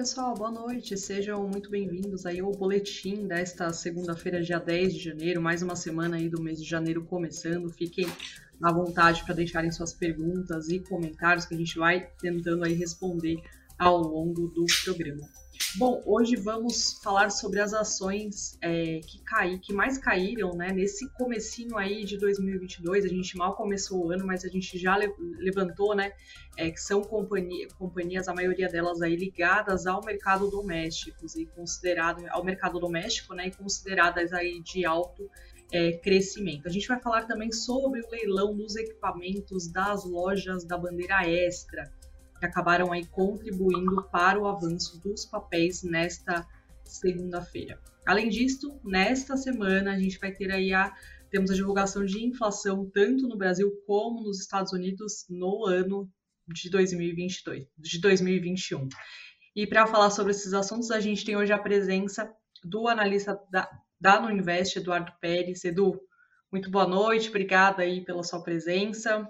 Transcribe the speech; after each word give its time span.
pessoal, 0.00 0.34
boa 0.34 0.50
noite. 0.50 0.96
Sejam 0.96 1.46
muito 1.46 1.68
bem-vindos 1.68 2.24
aí 2.24 2.40
ao 2.40 2.50
boletim 2.52 3.26
desta 3.26 3.70
segunda-feira, 3.70 4.40
dia 4.40 4.58
10 4.58 4.94
de 4.94 4.98
janeiro, 4.98 5.42
mais 5.42 5.60
uma 5.60 5.76
semana 5.76 6.16
aí 6.16 6.26
do 6.26 6.40
mês 6.40 6.58
de 6.58 6.66
janeiro 6.66 7.04
começando. 7.04 7.68
Fiquem 7.68 8.06
à 8.62 8.72
vontade 8.72 9.22
para 9.26 9.34
deixarem 9.34 9.70
suas 9.70 9.92
perguntas 9.92 10.70
e 10.70 10.80
comentários 10.80 11.44
que 11.44 11.54
a 11.54 11.58
gente 11.58 11.78
vai 11.78 12.08
tentando 12.18 12.64
aí 12.64 12.72
responder 12.72 13.42
ao 13.78 13.98
longo 13.98 14.48
do 14.48 14.64
programa. 14.82 15.28
Bom, 15.76 16.02
hoje 16.04 16.34
vamos 16.34 16.98
falar 17.00 17.30
sobre 17.30 17.60
as 17.60 17.72
ações 17.72 18.58
é, 18.60 18.98
que, 19.06 19.22
caí, 19.22 19.56
que 19.56 19.72
mais 19.72 19.98
caíram 19.98 20.50
né, 20.50 20.72
nesse 20.72 21.08
comecinho 21.10 21.78
aí 21.78 22.04
de 22.04 22.18
2022. 22.18 23.04
A 23.04 23.08
gente 23.08 23.36
mal 23.36 23.54
começou 23.54 24.04
o 24.04 24.10
ano, 24.10 24.26
mas 24.26 24.44
a 24.44 24.48
gente 24.48 24.76
já 24.76 24.96
levantou, 25.38 25.94
né, 25.94 26.12
é, 26.56 26.72
que 26.72 26.80
são 26.80 27.02
companhia, 27.02 27.68
companhias, 27.78 28.26
a 28.26 28.34
maioria 28.34 28.68
delas 28.68 29.00
aí 29.00 29.14
ligadas 29.14 29.86
ao 29.86 30.04
mercado 30.04 30.50
doméstico 30.50 31.24
e 31.36 31.46
considerado 31.46 32.26
ao 32.30 32.42
mercado 32.42 32.80
doméstico, 32.80 33.32
né, 33.32 33.46
e 33.46 33.52
consideradas 33.52 34.32
aí 34.32 34.60
de 34.60 34.84
alto 34.84 35.30
é, 35.72 35.92
crescimento. 35.92 36.66
A 36.66 36.70
gente 36.70 36.88
vai 36.88 37.00
falar 37.00 37.26
também 37.26 37.52
sobre 37.52 38.00
o 38.00 38.10
leilão 38.10 38.56
dos 38.56 38.74
equipamentos 38.74 39.68
das 39.68 40.04
lojas 40.04 40.64
da 40.64 40.76
bandeira 40.76 41.28
extra 41.28 41.88
que 42.40 42.46
acabaram 42.46 42.90
aí 42.90 43.06
contribuindo 43.06 44.02
para 44.10 44.40
o 44.40 44.48
avanço 44.48 45.00
dos 45.00 45.26
papéis 45.26 45.82
nesta 45.82 46.44
segunda-feira. 46.82 47.78
Além 48.06 48.28
disso, 48.28 48.80
nesta 48.82 49.36
semana 49.36 49.92
a 49.92 49.98
gente 49.98 50.18
vai 50.18 50.32
ter 50.32 50.50
aí 50.50 50.72
a 50.72 50.92
temos 51.30 51.50
a 51.52 51.54
divulgação 51.54 52.04
de 52.04 52.24
inflação 52.24 52.90
tanto 52.92 53.28
no 53.28 53.36
Brasil 53.36 53.70
como 53.86 54.20
nos 54.20 54.40
Estados 54.40 54.72
Unidos 54.72 55.26
no 55.30 55.64
ano 55.64 56.10
de 56.48 56.68
2022, 56.68 57.68
de 57.78 58.00
2021. 58.00 58.88
E 59.54 59.64
para 59.64 59.86
falar 59.86 60.10
sobre 60.10 60.32
esses 60.32 60.52
assuntos, 60.52 60.90
a 60.90 60.98
gente 60.98 61.24
tem 61.24 61.36
hoje 61.36 61.52
a 61.52 61.58
presença 61.58 62.28
do 62.64 62.88
analista 62.88 63.38
da, 63.50 63.70
da 64.00 64.20
Nuinvest, 64.20 64.76
Eduardo 64.76 65.12
Pérez. 65.20 65.64
Edu, 65.64 66.00
muito 66.50 66.68
boa 66.68 66.86
noite, 66.86 67.28
obrigada 67.28 67.82
aí 67.82 68.04
pela 68.04 68.24
sua 68.24 68.42
presença. 68.42 69.24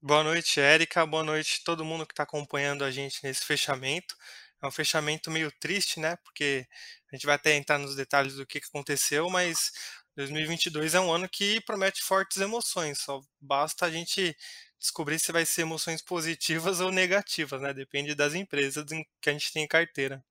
Boa 0.00 0.22
noite, 0.22 0.60
Érica. 0.60 1.04
Boa 1.06 1.24
noite 1.24 1.62
todo 1.64 1.84
mundo 1.84 2.06
que 2.06 2.12
está 2.12 2.22
acompanhando 2.22 2.84
a 2.84 2.90
gente 2.90 3.18
nesse 3.24 3.44
fechamento. 3.44 4.16
É 4.62 4.66
um 4.66 4.70
fechamento 4.70 5.30
meio 5.30 5.50
triste, 5.60 5.98
né? 6.00 6.16
Porque 6.16 6.66
a 7.12 7.16
gente 7.16 7.26
vai 7.26 7.34
até 7.34 7.54
entrar 7.56 7.78
nos 7.78 7.96
detalhes 7.96 8.34
do 8.34 8.46
que 8.46 8.58
aconteceu, 8.58 9.28
mas 9.30 9.72
2022 10.16 10.94
é 10.94 11.00
um 11.00 11.12
ano 11.12 11.28
que 11.28 11.60
promete 11.62 12.02
fortes 12.02 12.38
emoções. 12.38 13.00
Só 13.00 13.20
basta 13.40 13.86
a 13.86 13.90
gente 13.90 14.36
descobrir 14.78 15.18
se 15.18 15.32
vai 15.32 15.44
ser 15.44 15.62
emoções 15.62 16.00
positivas 16.02 16.78
ou 16.80 16.92
negativas, 16.92 17.60
né? 17.60 17.74
Depende 17.74 18.14
das 18.14 18.34
empresas 18.34 18.84
que 19.20 19.30
a 19.30 19.32
gente 19.32 19.52
tem 19.52 19.64
em 19.64 19.68
carteira. 19.68 20.24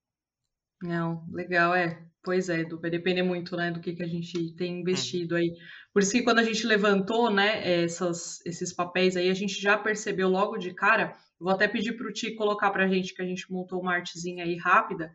Não, 0.82 1.26
legal, 1.32 1.74
é. 1.76 2.04
Pois 2.24 2.50
é, 2.50 2.66
vai 2.66 2.90
depender 2.90 3.24
muito, 3.24 3.56
né, 3.56 3.72
do 3.72 3.80
que, 3.80 3.94
que 3.94 4.04
a 4.04 4.08
gente 4.08 4.54
tem 4.56 4.74
uhum. 4.74 4.80
investido 4.82 5.36
aí. 5.36 5.54
Por 5.94 6.02
isso 6.02 6.12
que 6.12 6.24
quando 6.24 6.40
a 6.40 6.44
gente 6.44 6.68
levantou, 6.68 7.32
né, 7.32 7.84
essas, 7.84 8.46
esses 8.46 8.74
papéis 8.74 9.16
aí, 9.16 9.30
a 9.30 9.34
gente 9.34 9.62
já 9.62 9.78
percebeu 9.78 10.28
logo 10.28 10.58
de 10.58 10.74
cara. 10.74 11.16
Vou 11.40 11.54
até 11.54 11.68
pedir 11.68 11.94
para 11.94 12.08
o 12.08 12.12
Ti 12.12 12.36
colocar 12.36 12.70
para 12.72 12.84
a 12.84 12.88
gente, 12.88 13.14
que 13.14 13.22
a 13.22 13.26
gente 13.26 13.50
montou 13.52 13.80
uma 13.80 13.94
artezinha 13.94 14.44
aí 14.44 14.58
rápida. 14.58 15.14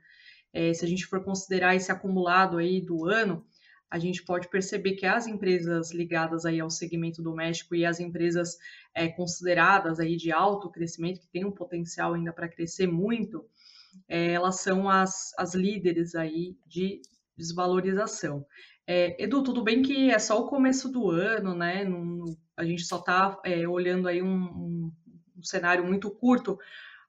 É, 0.53 0.73
se 0.73 0.85
a 0.85 0.89
gente 0.89 1.07
for 1.07 1.23
considerar 1.23 1.75
esse 1.75 1.93
acumulado 1.93 2.57
aí 2.57 2.81
do 2.81 3.05
ano, 3.07 3.45
a 3.91 3.99
gente 3.99 4.23
pode 4.25 4.49
perceber 4.49 4.93
que 4.93 5.05
as 5.05 5.27
empresas 5.27 5.93
ligadas 5.93 6.47
aí 6.47 6.61
ao 6.61 6.71
segmento 6.71 7.23
doméstico 7.23 7.75
e 7.75 7.85
as 7.85 8.01
empresas 8.01 8.57
é, 8.95 9.07
consideradas 9.07 10.01
aí 10.01 10.17
de 10.17 10.33
alto 10.33 10.71
crescimento, 10.71 11.21
que 11.21 11.29
tem 11.29 11.45
um 11.45 11.53
potencial 11.53 12.15
ainda 12.15 12.33
para 12.33 12.49
crescer 12.49 12.87
muito, 12.87 13.45
é, 14.09 14.33
elas 14.33 14.61
são 14.61 14.89
as, 14.89 15.33
as 15.39 15.55
líderes 15.55 16.15
aí 16.15 16.57
de 16.67 17.01
desvalorização. 17.37 18.45
É, 18.87 19.23
Edu, 19.23 19.43
tudo 19.43 19.63
bem 19.63 19.83
que 19.83 20.11
é 20.11 20.19
só 20.19 20.41
o 20.41 20.49
começo 20.49 20.89
do 20.89 21.11
ano, 21.11 21.55
né? 21.55 21.85
A 22.57 22.65
gente 22.65 22.85
só 22.85 22.99
está 22.99 23.39
é, 23.45 23.67
olhando 23.67 24.09
aí 24.09 24.21
um, 24.23 24.43
um, 24.43 24.93
um, 25.37 25.43
cenário 25.43 25.85
muito 25.85 26.11
curto, 26.11 26.59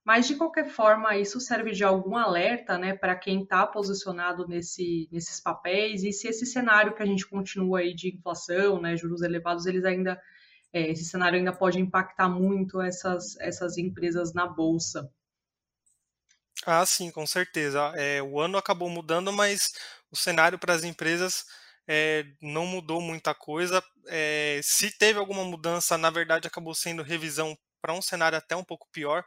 mas 0.05 0.27
de 0.27 0.35
qualquer 0.35 0.67
forma 0.67 1.17
isso 1.17 1.39
serve 1.39 1.71
de 1.71 1.83
algum 1.83 2.15
alerta, 2.15 2.77
né, 2.77 2.93
para 2.93 3.15
quem 3.15 3.43
está 3.43 3.65
posicionado 3.65 4.47
nesse, 4.47 5.07
nesses 5.11 5.39
papéis 5.39 6.03
e 6.03 6.11
se 6.11 6.27
esse 6.27 6.45
cenário 6.45 6.93
que 6.93 7.01
a 7.01 7.05
gente 7.05 7.27
continua 7.27 7.79
aí 7.79 7.93
de 7.93 8.13
inflação, 8.13 8.81
né, 8.81 8.97
juros 8.97 9.21
elevados, 9.21 9.65
eles 9.65 9.85
ainda 9.85 10.19
é, 10.73 10.89
esse 10.89 11.05
cenário 11.05 11.37
ainda 11.37 11.53
pode 11.53 11.79
impactar 11.79 12.27
muito 12.27 12.81
essas, 12.81 13.37
essas 13.39 13.77
empresas 13.77 14.33
na 14.33 14.47
bolsa. 14.47 15.09
Ah, 16.65 16.85
sim, 16.85 17.11
com 17.11 17.25
certeza. 17.27 17.91
É, 17.95 18.21
o 18.21 18.39
ano 18.39 18.57
acabou 18.57 18.89
mudando, 18.89 19.31
mas 19.33 19.73
o 20.11 20.15
cenário 20.15 20.57
para 20.57 20.73
as 20.73 20.83
empresas 20.83 21.45
é, 21.87 22.25
não 22.41 22.65
mudou 22.65 23.01
muita 23.01 23.33
coisa. 23.35 23.83
É, 24.07 24.59
se 24.63 24.91
teve 24.97 25.19
alguma 25.19 25.43
mudança, 25.43 25.97
na 25.97 26.09
verdade, 26.09 26.47
acabou 26.47 26.73
sendo 26.73 27.03
revisão 27.03 27.57
para 27.81 27.93
um 27.93 28.01
cenário 28.01 28.37
até 28.37 28.55
um 28.55 28.63
pouco 28.63 28.87
pior. 28.91 29.23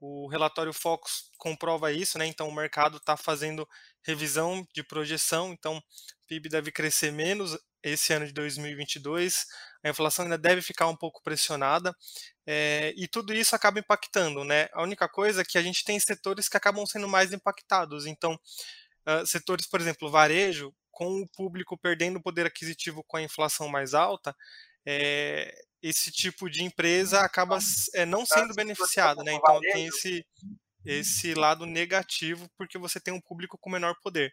O 0.00 0.28
relatório 0.28 0.72
Focus 0.72 1.30
comprova 1.38 1.92
isso, 1.92 2.18
né? 2.18 2.26
Então 2.26 2.48
o 2.48 2.54
mercado 2.54 2.98
está 2.98 3.16
fazendo 3.16 3.68
revisão 4.04 4.66
de 4.74 4.82
projeção, 4.84 5.52
então 5.52 5.78
o 5.78 5.82
PIB 6.28 6.48
deve 6.48 6.72
crescer 6.72 7.12
menos 7.12 7.58
esse 7.82 8.12
ano 8.12 8.26
de 8.26 8.32
2022, 8.32 9.46
a 9.82 9.90
inflação 9.90 10.24
ainda 10.24 10.38
deve 10.38 10.62
ficar 10.62 10.86
um 10.88 10.96
pouco 10.96 11.22
pressionada, 11.22 11.94
é, 12.46 12.92
e 12.96 13.06
tudo 13.06 13.32
isso 13.32 13.54
acaba 13.54 13.78
impactando, 13.78 14.44
né? 14.44 14.68
A 14.72 14.82
única 14.82 15.08
coisa 15.08 15.42
é 15.42 15.44
que 15.44 15.58
a 15.58 15.62
gente 15.62 15.84
tem 15.84 15.98
setores 16.00 16.48
que 16.48 16.56
acabam 16.56 16.84
sendo 16.86 17.08
mais 17.08 17.32
impactados, 17.32 18.06
então 18.06 18.34
uh, 18.34 19.26
setores, 19.26 19.66
por 19.66 19.80
exemplo, 19.80 20.10
varejo, 20.10 20.74
com 20.90 21.20
o 21.20 21.28
público 21.28 21.78
perdendo 21.78 22.20
poder 22.20 22.46
aquisitivo 22.46 23.04
com 23.04 23.16
a 23.16 23.22
inflação 23.22 23.68
mais 23.68 23.94
alta, 23.94 24.34
é, 24.84 25.54
esse 25.82 26.10
tipo 26.10 26.50
de 26.50 26.64
empresa 26.64 27.20
acaba 27.20 27.58
é, 27.94 28.04
não 28.04 28.26
sendo 28.26 28.54
beneficiada, 28.54 29.22
né? 29.22 29.32
Então 29.32 29.60
tem 29.60 29.86
esse, 29.86 30.26
esse 30.84 31.34
lado 31.34 31.66
negativo 31.66 32.48
porque 32.56 32.78
você 32.78 32.98
tem 32.98 33.14
um 33.14 33.20
público 33.20 33.56
com 33.58 33.70
menor 33.70 33.94
poder. 34.02 34.32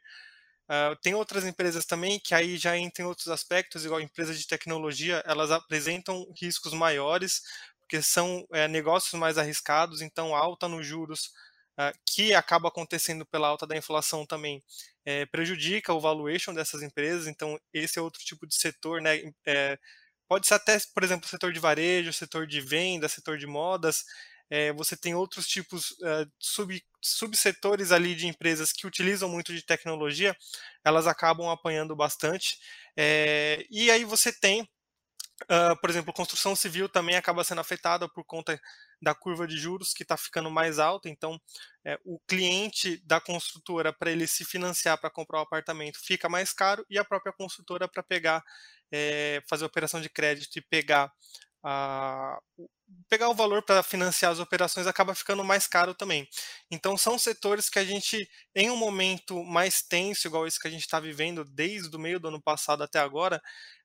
Uh, 0.69 0.95
tem 1.01 1.13
outras 1.13 1.45
empresas 1.45 1.85
também 1.85 2.19
que 2.19 2.33
aí 2.33 2.57
já 2.57 2.75
entram 2.75 3.07
outros 3.07 3.27
aspectos, 3.27 3.85
igual 3.85 4.01
empresas 4.01 4.39
de 4.39 4.47
tecnologia, 4.47 5.21
elas 5.25 5.51
apresentam 5.51 6.25
riscos 6.41 6.73
maiores, 6.73 7.41
porque 7.81 8.01
são 8.01 8.45
é, 8.51 8.67
negócios 8.67 9.13
mais 9.19 9.37
arriscados, 9.37 10.01
então 10.01 10.35
alta 10.35 10.67
nos 10.67 10.85
juros, 10.85 11.31
uh, 11.79 11.93
que 12.05 12.33
acaba 12.33 12.67
acontecendo 12.69 13.25
pela 13.27 13.47
alta 13.47 13.67
da 13.67 13.77
inflação 13.77 14.25
também, 14.25 14.63
é, 15.05 15.25
prejudica 15.27 15.93
o 15.93 15.99
valuation 15.99 16.53
dessas 16.53 16.81
empresas, 16.81 17.27
então 17.27 17.59
esse 17.71 17.99
é 17.99 18.01
outro 18.01 18.23
tipo 18.23 18.47
de 18.47 18.55
setor, 18.55 19.01
né? 19.01 19.21
É, 19.45 19.77
pode 20.27 20.47
ser 20.47 20.55
até, 20.55 20.77
por 20.93 21.03
exemplo, 21.03 21.29
setor 21.29 21.53
de 21.53 21.59
varejo, 21.59 22.11
setor 22.11 22.47
de 22.47 22.59
venda, 22.59 23.07
setor 23.07 23.37
de 23.37 23.45
modas, 23.45 24.03
é, 24.49 24.71
você 24.73 24.95
tem 24.95 25.15
outros 25.15 25.47
tipos, 25.47 25.91
uh, 25.91 26.31
sub, 26.39 26.81
subsetores 27.01 27.91
ali 27.91 28.15
de 28.15 28.27
empresas 28.27 28.71
que 28.71 28.85
utilizam 28.85 29.27
muito 29.27 29.53
de 29.53 29.63
tecnologia, 29.63 30.35
elas 30.83 31.07
acabam 31.07 31.49
apanhando 31.49 31.95
bastante. 31.95 32.57
É, 32.95 33.65
e 33.71 33.89
aí 33.89 34.03
você 34.05 34.31
tem, 34.31 34.61
uh, 34.61 35.79
por 35.81 35.89
exemplo, 35.89 36.13
construção 36.13 36.55
civil 36.55 36.87
também 36.87 37.15
acaba 37.15 37.43
sendo 37.43 37.61
afetada 37.61 38.07
por 38.07 38.23
conta 38.23 38.59
da 39.01 39.15
curva 39.15 39.47
de 39.47 39.57
juros 39.57 39.93
que 39.93 40.03
está 40.03 40.15
ficando 40.15 40.51
mais 40.51 40.77
alta. 40.77 41.09
Então, 41.09 41.39
é, 41.83 41.99
o 42.05 42.19
cliente 42.27 42.97
da 43.05 43.19
construtora 43.19 43.91
para 43.91 44.11
ele 44.11 44.27
se 44.27 44.45
financiar 44.45 44.99
para 44.99 45.09
comprar 45.09 45.39
o 45.39 45.41
um 45.41 45.43
apartamento 45.43 45.99
fica 45.99 46.29
mais 46.29 46.53
caro 46.53 46.85
e 46.89 46.99
a 46.99 47.05
própria 47.05 47.33
construtora 47.33 47.87
para 47.87 48.03
pegar, 48.03 48.43
fazer 49.49 49.65
operação 49.65 49.99
de 49.99 50.07
crédito 50.07 50.57
e 50.57 50.61
pegar 50.61 51.11
a, 51.65 52.37
pegar 53.09 53.29
o 53.29 53.33
valor 53.33 53.63
para 53.63 53.81
financiar 53.83 54.31
as 54.31 54.39
operações 54.39 54.87
acaba 54.87 55.15
ficando 55.15 55.43
mais 55.43 55.67
caro 55.67 55.95
também. 55.95 56.27
Então 56.71 56.97
são 56.97 57.17
setores 57.17 57.69
que 57.69 57.79
a 57.79 57.83
gente, 57.85 58.29
em 58.55 58.69
um 58.69 58.77
momento 58.77 59.43
mais 59.43 59.81
tenso, 59.81 60.27
igual 60.27 60.47
esse 60.47 60.59
que 60.59 60.67
a 60.67 60.71
gente 60.71 60.81
está 60.81 60.99
vivendo 60.99 61.43
desde 61.45 61.95
o 61.95 61.99
meio 61.99 62.19
do 62.19 62.27
ano 62.27 62.41
passado 62.41 62.83
até 62.83 62.99
agora, 62.99 63.41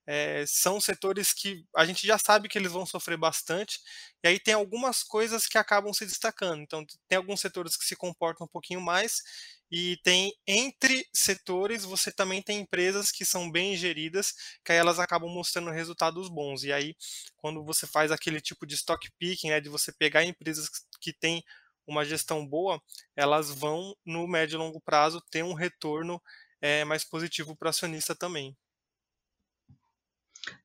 é, 0.07 0.45
são 0.47 0.81
setores 0.81 1.33
que 1.33 1.65
a 1.77 1.85
gente 1.87 2.07
já 2.07 2.19
sabe 2.19 2.49
que 2.49 2.59
eles 2.59 2.73
vão 2.73 2.85
sofrer 2.85 3.17
bastante, 3.17 3.79
e 4.25 4.29
aí 4.29 4.41
tem 4.41 4.55
algumas 4.55 5.03
coisas 5.03 5.47
que 5.47 5.57
acabam 5.59 5.93
se 5.93 6.05
destacando. 6.05 6.63
Então, 6.63 6.85
tem 7.09 7.17
alguns 7.17 7.41
setores 7.41 7.77
que 7.77 7.85
se 7.85 7.95
comportam 7.97 8.45
um 8.47 8.51
pouquinho 8.51 8.81
mais, 8.81 9.23
e 9.71 9.97
tem 10.03 10.33
entre 10.47 11.07
setores, 11.15 11.85
você 11.85 12.11
também 12.11 12.43
tem 12.43 12.61
empresas 12.61 13.13
que 13.13 13.25
são 13.25 13.51
bem 13.51 13.77
geridas, 13.77 14.35
que 14.65 14.73
aí 14.73 14.79
elas 14.79 14.99
acabam 14.99 15.31
mostrando 15.31 15.71
resultados 15.71 16.29
bons. 16.29 16.65
E 16.65 16.73
aí, 16.73 16.97
quando 17.37 17.63
você 17.65 17.87
faz 17.87 18.11
aquele 18.11 18.41
tipo 18.41 18.67
de 18.67 18.75
stock 18.75 19.09
picking, 19.19 19.51
né, 19.51 19.61
de 19.61 19.69
você 19.69 19.93
pegar 19.93 20.25
empresas 20.25 20.69
que 21.01 21.13
têm 21.13 21.43
uma 21.87 22.05
gestão 22.05 22.47
boa, 22.47 22.81
elas 23.17 23.51
vão, 23.51 23.95
no 24.05 24.27
médio 24.27 24.57
e 24.57 24.59
longo 24.59 24.81
prazo, 24.81 25.23
ter 25.31 25.45
um 25.45 25.55
retorno 25.55 26.21
é, 26.61 26.85
mais 26.85 27.05
positivo 27.05 27.57
para 27.57 27.67
o 27.67 27.71
acionista 27.71 28.15
também. 28.15 28.57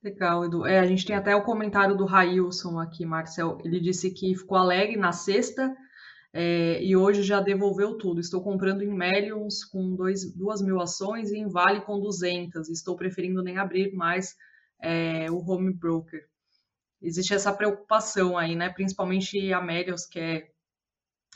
Legal, 0.04 0.46
Edu. 0.46 0.66
É, 0.66 0.80
a 0.80 0.86
gente 0.86 1.06
tem 1.06 1.16
até 1.16 1.36
o 1.36 1.44
comentário 1.44 1.96
do 1.96 2.06
Railson 2.06 2.80
aqui, 2.80 3.06
Marcel. 3.06 3.58
Ele 3.64 3.80
disse 3.80 4.12
que 4.12 4.36
ficou 4.36 4.58
alegre 4.58 4.98
na 4.98 5.12
sexta, 5.12 5.76
é, 6.38 6.84
e 6.84 6.98
hoje 6.98 7.24
já 7.24 7.40
devolveu 7.40 7.98
tudo. 7.98 8.20
Estou 8.20 8.44
comprando 8.44 8.82
em 8.82 8.94
Melions 8.94 9.64
com 9.64 9.96
2 9.96 10.36
mil 10.62 10.82
ações 10.82 11.32
e 11.32 11.38
em 11.38 11.48
Vale 11.48 11.80
com 11.80 11.98
200. 11.98 12.68
Estou 12.68 12.98
preferindo 12.98 13.42
nem 13.42 13.58
abrir 13.58 13.94
mais 13.94 14.36
é, 14.78 15.32
o 15.32 15.38
home 15.38 15.74
broker. 15.74 16.28
Existe 17.02 17.34
essa 17.34 17.54
preocupação 17.54 18.38
aí, 18.38 18.54
né? 18.54 18.68
Principalmente 18.68 19.54
a 19.54 19.62
Melios, 19.62 20.06
que 20.06 20.20
é 20.20 20.50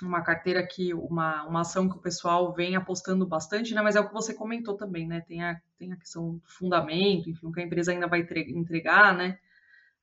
uma 0.02 0.22
carteira 0.22 0.68
que, 0.68 0.94
uma, 0.94 1.46
uma 1.46 1.62
ação 1.62 1.88
que 1.88 1.96
o 1.96 2.02
pessoal 2.02 2.54
vem 2.54 2.76
apostando 2.76 3.26
bastante, 3.26 3.74
né? 3.74 3.82
Mas 3.82 3.96
é 3.96 4.02
o 4.02 4.08
que 4.10 4.14
você 4.14 4.34
comentou 4.34 4.76
também, 4.76 5.08
né? 5.08 5.22
Tem 5.22 5.42
a, 5.42 5.62
tem 5.78 5.94
a 5.94 5.96
questão 5.96 6.36
do 6.36 6.50
fundamento, 6.50 7.30
enfim, 7.30 7.48
o 7.48 7.54
que 7.54 7.62
a 7.62 7.64
empresa 7.64 7.94
ainda 7.94 8.08
vai 8.08 8.28
entregar, 8.50 9.16
né? 9.16 9.40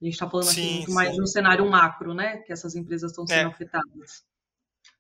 A 0.01 0.05
gente 0.07 0.15
está 0.15 0.27
falando 0.27 0.47
sim, 0.47 0.63
aqui 0.63 0.73
muito 0.77 0.89
sim. 0.89 0.95
mais 0.95 1.19
no 1.19 1.27
cenário 1.27 1.69
macro, 1.69 2.15
né? 2.15 2.39
Que 2.39 2.53
essas 2.55 2.75
empresas 2.75 3.11
estão 3.11 3.27
sendo 3.27 3.49
é. 3.49 3.53
afetadas. 3.53 4.25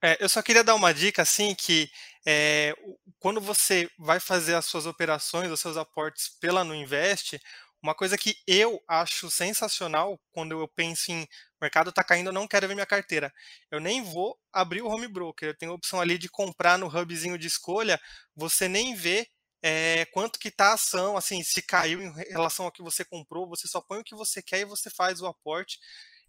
É, 0.02 0.16
eu 0.20 0.28
só 0.28 0.42
queria 0.42 0.64
dar 0.64 0.74
uma 0.74 0.92
dica, 0.92 1.22
assim, 1.22 1.54
que 1.54 1.90
é, 2.26 2.74
quando 3.18 3.40
você 3.40 3.90
vai 3.98 4.20
fazer 4.20 4.54
as 4.54 4.66
suas 4.66 4.86
operações, 4.86 5.50
os 5.50 5.60
seus 5.60 5.76
aportes 5.76 6.28
pela 6.40 6.64
Nuinvest, 6.64 7.40
uma 7.82 7.94
coisa 7.94 8.18
que 8.18 8.36
eu 8.46 8.82
acho 8.88 9.30
sensacional 9.30 10.18
quando 10.32 10.60
eu 10.60 10.68
penso 10.68 11.12
em 11.12 11.26
mercado 11.60 11.90
está 11.90 12.02
caindo, 12.02 12.28
eu 12.28 12.32
não 12.32 12.46
quero 12.48 12.66
ver 12.66 12.74
minha 12.74 12.86
carteira. 12.86 13.32
Eu 13.70 13.80
nem 13.80 14.02
vou 14.02 14.38
abrir 14.52 14.82
o 14.82 14.88
home 14.88 15.08
broker. 15.08 15.48
Eu 15.48 15.56
tenho 15.56 15.72
a 15.72 15.74
opção 15.74 16.00
ali 16.00 16.18
de 16.18 16.28
comprar 16.28 16.78
no 16.78 16.86
hubzinho 16.86 17.38
de 17.38 17.46
escolha. 17.46 18.00
Você 18.34 18.68
nem 18.68 18.94
vê 18.94 19.28
é, 19.62 20.04
quanto 20.06 20.38
que 20.38 20.48
está 20.48 20.70
a 20.70 20.74
ação, 20.74 21.16
assim, 21.16 21.42
se 21.42 21.62
caiu 21.62 22.02
em 22.02 22.12
relação 22.30 22.66
ao 22.66 22.72
que 22.72 22.82
você 22.82 23.04
comprou, 23.04 23.48
você 23.48 23.66
só 23.66 23.80
põe 23.80 24.00
o 24.00 24.04
que 24.04 24.14
você 24.14 24.42
quer 24.42 24.60
e 24.60 24.64
você 24.64 24.90
faz 24.90 25.20
o 25.20 25.26
aporte 25.26 25.78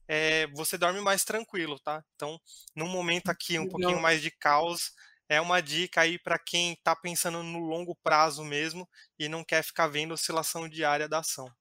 é, 0.08 0.48
você 0.48 0.78
dorme 0.78 1.02
mais 1.02 1.24
tranquilo, 1.24 1.80
tá? 1.80 2.04
Então, 2.16 2.40
num 2.76 2.88
momento 2.88 3.30
aqui 3.30 3.60
um 3.60 3.68
pouquinho 3.68 4.02
mais 4.02 4.22
de 4.22 4.32
caos, 4.32 4.92
é 5.30 5.42
uma 5.42 5.62
dica 5.62 6.02
aí 6.02 6.18
para 6.18 6.40
quem 6.40 6.74
está 6.74 6.96
pensando 6.96 7.44
no 7.44 7.60
longo 7.60 7.96
prazo 8.02 8.44
mesmo 8.44 8.88
e 9.20 9.28
não 9.28 9.44
quer 9.44 9.64
ficar 9.64 9.88
vendo 9.88 10.14
oscilação 10.14 10.70
diária 10.70 11.08
da 11.08 11.20
ação. 11.20 11.52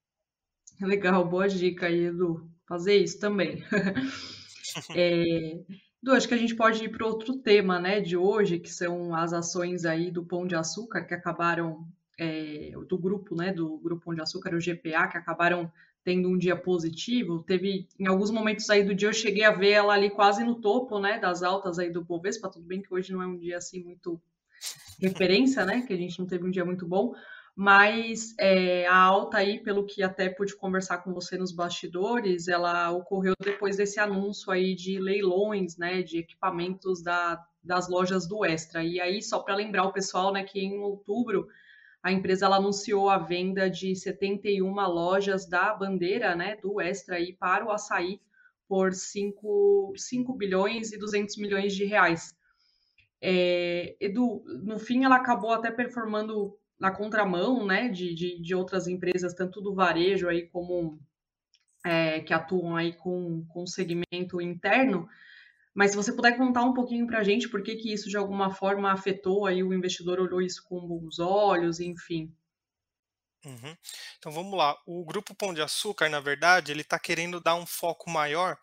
Legal, 0.79 1.27
boa 1.27 1.47
dica 1.47 1.87
aí, 1.87 2.05
Edu. 2.05 2.49
Fazer 2.67 2.95
isso 2.97 3.19
também. 3.19 3.63
é, 4.95 5.23
Edu, 6.01 6.13
acho 6.13 6.27
que 6.27 6.33
a 6.33 6.37
gente 6.37 6.55
pode 6.55 6.83
ir 6.83 6.89
para 6.89 7.05
outro 7.05 7.37
tema, 7.39 7.79
né, 7.79 7.99
de 7.99 8.15
hoje, 8.15 8.59
que 8.59 8.69
são 8.69 9.13
as 9.13 9.33
ações 9.33 9.83
aí 9.85 10.11
do 10.11 10.23
Pão 10.23 10.45
de 10.45 10.55
Açúcar 10.55 11.03
que 11.03 11.13
acabaram 11.13 11.87
é, 12.17 12.71
do 12.87 12.97
grupo, 12.97 13.35
né, 13.35 13.51
do 13.51 13.77
grupo 13.79 14.05
Pão 14.05 14.15
de 14.15 14.21
Açúcar, 14.21 14.53
o 14.53 14.61
GPA, 14.61 15.07
que 15.07 15.17
acabaram 15.17 15.71
tendo 16.07 16.29
um 16.29 16.37
dia 16.37 16.55
positivo. 16.55 17.43
Teve, 17.43 17.85
em 17.99 18.07
alguns 18.07 18.31
momentos 18.31 18.69
aí 18.69 18.81
do 18.81 18.95
dia, 18.95 19.09
eu 19.09 19.13
cheguei 19.13 19.43
a 19.43 19.51
ver 19.51 19.71
ela 19.71 19.93
ali 19.93 20.09
quase 20.09 20.41
no 20.41 20.55
topo, 20.55 20.99
né, 20.99 21.19
das 21.19 21.43
altas 21.43 21.77
aí 21.77 21.91
do 21.91 22.01
Bovespa. 22.01 22.49
Tudo 22.49 22.65
bem 22.65 22.81
que 22.81 22.93
hoje 22.93 23.11
não 23.11 23.21
é 23.21 23.27
um 23.27 23.37
dia 23.37 23.57
assim 23.57 23.83
muito 23.83 24.17
referência, 25.01 25.65
né, 25.65 25.81
que 25.85 25.91
a 25.91 25.97
gente 25.97 26.17
não 26.17 26.25
teve 26.25 26.45
um 26.45 26.49
dia 26.49 26.63
muito 26.63 26.87
bom, 26.87 27.13
mas 27.53 28.33
é, 28.39 28.87
a 28.87 28.95
alta 28.95 29.39
aí, 29.39 29.59
pelo 29.59 29.85
que 29.85 30.01
até 30.01 30.29
pude 30.29 30.55
conversar 30.55 30.99
com 30.99 31.13
você 31.13 31.37
nos 31.37 31.51
bastidores, 31.51 32.47
ela 32.47 32.89
ocorreu 32.91 33.33
depois 33.43 33.75
desse 33.75 33.99
anúncio 33.99 34.49
aí 34.49 34.75
de 34.75 34.99
leilões, 34.99 35.75
né, 35.75 36.01
de 36.03 36.19
equipamentos 36.19 37.03
da, 37.03 37.45
das 37.61 37.89
lojas 37.89 38.25
do 38.25 38.45
Extra. 38.45 38.81
E 38.81 39.01
aí, 39.01 39.21
só 39.21 39.39
para 39.39 39.57
lembrar 39.57 39.83
o 39.83 39.91
pessoal, 39.91 40.31
né, 40.31 40.45
que 40.45 40.57
em 40.57 40.79
outubro 40.79 41.49
a 42.03 42.11
empresa 42.11 42.45
ela 42.45 42.57
anunciou 42.57 43.09
a 43.09 43.17
venda 43.17 43.69
de 43.69 43.95
71 43.95 44.73
lojas 44.87 45.47
da 45.47 45.73
bandeira, 45.73 46.35
né, 46.35 46.55
do 46.57 46.79
Extra 46.79 47.15
aí 47.15 47.33
para 47.33 47.65
o 47.65 47.71
açaí 47.71 48.19
por 48.67 48.93
5, 48.93 49.93
5 49.95 50.33
bilhões 50.33 50.91
e 50.91 50.97
200 50.97 51.37
milhões 51.37 51.73
de 51.73 51.85
reais. 51.85 52.35
É, 53.21 53.95
Edu, 53.99 54.43
no 54.63 54.77
fim 54.77 55.03
ela 55.03 55.15
acabou 55.15 55.51
até 55.51 55.71
performando 55.71 56.57
na 56.79 56.91
contramão, 56.91 57.65
né, 57.65 57.89
de, 57.89 58.13
de, 58.13 58.41
de 58.41 58.55
outras 58.55 58.87
empresas, 58.87 59.33
tanto 59.33 59.61
do 59.61 59.73
varejo 59.73 60.29
aí 60.29 60.47
como 60.47 60.99
é, 61.83 62.19
que 62.19 62.33
atuam 62.33 62.75
aí 62.75 62.93
com, 62.93 63.45
com 63.47 63.65
segmento 63.65 64.39
interno, 64.39 65.07
mas 65.77 65.91
se 65.91 65.95
você 65.95 66.11
puder 66.11 66.35
contar 66.35 66.63
um 66.63 66.73
pouquinho 66.73 67.05
para 67.05 67.19
a 67.19 67.23
gente 67.23 67.47
por 67.47 67.61
que, 67.61 67.75
que 67.75 67.93
isso 67.93 68.09
de 68.09 68.17
alguma 68.17 68.49
forma 68.49 68.91
afetou 68.91 69.45
aí 69.45 69.61
o 69.61 69.71
investidor 69.71 70.19
olhou 70.19 70.41
isso 70.41 70.63
com 70.67 70.79
bons 70.87 71.19
olhos, 71.19 71.79
enfim. 71.79 72.33
Uhum. 73.45 73.77
Então 74.17 74.31
vamos 74.31 74.57
lá. 74.57 74.75
O 74.87 75.05
grupo 75.05 75.35
Pão 75.35 75.53
de 75.53 75.61
Açúcar, 75.61 76.09
na 76.09 76.19
verdade, 76.19 76.71
ele 76.71 76.81
está 76.81 76.97
querendo 76.97 77.39
dar 77.39 77.53
um 77.53 77.65
foco 77.65 78.09
maior 78.09 78.57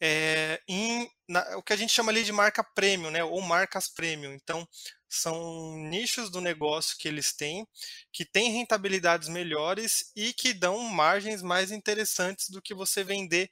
é, 0.00 0.60
em 0.68 1.08
na, 1.28 1.56
o 1.56 1.62
que 1.62 1.72
a 1.72 1.76
gente 1.76 1.92
chama 1.92 2.10
ali 2.10 2.24
de 2.24 2.32
marca 2.32 2.64
premium, 2.64 3.10
né, 3.10 3.22
ou 3.22 3.40
marcas 3.40 3.88
premium. 3.88 4.32
Então 4.32 4.66
são 5.08 5.78
nichos 5.88 6.28
do 6.28 6.40
negócio 6.40 6.98
que 6.98 7.06
eles 7.06 7.32
têm, 7.32 7.66
que 8.12 8.24
têm 8.24 8.50
rentabilidades 8.50 9.28
melhores 9.28 10.10
e 10.16 10.32
que 10.32 10.52
dão 10.52 10.78
margens 10.80 11.40
mais 11.40 11.70
interessantes 11.70 12.50
do 12.50 12.60
que 12.60 12.74
você 12.74 13.04
vender 13.04 13.48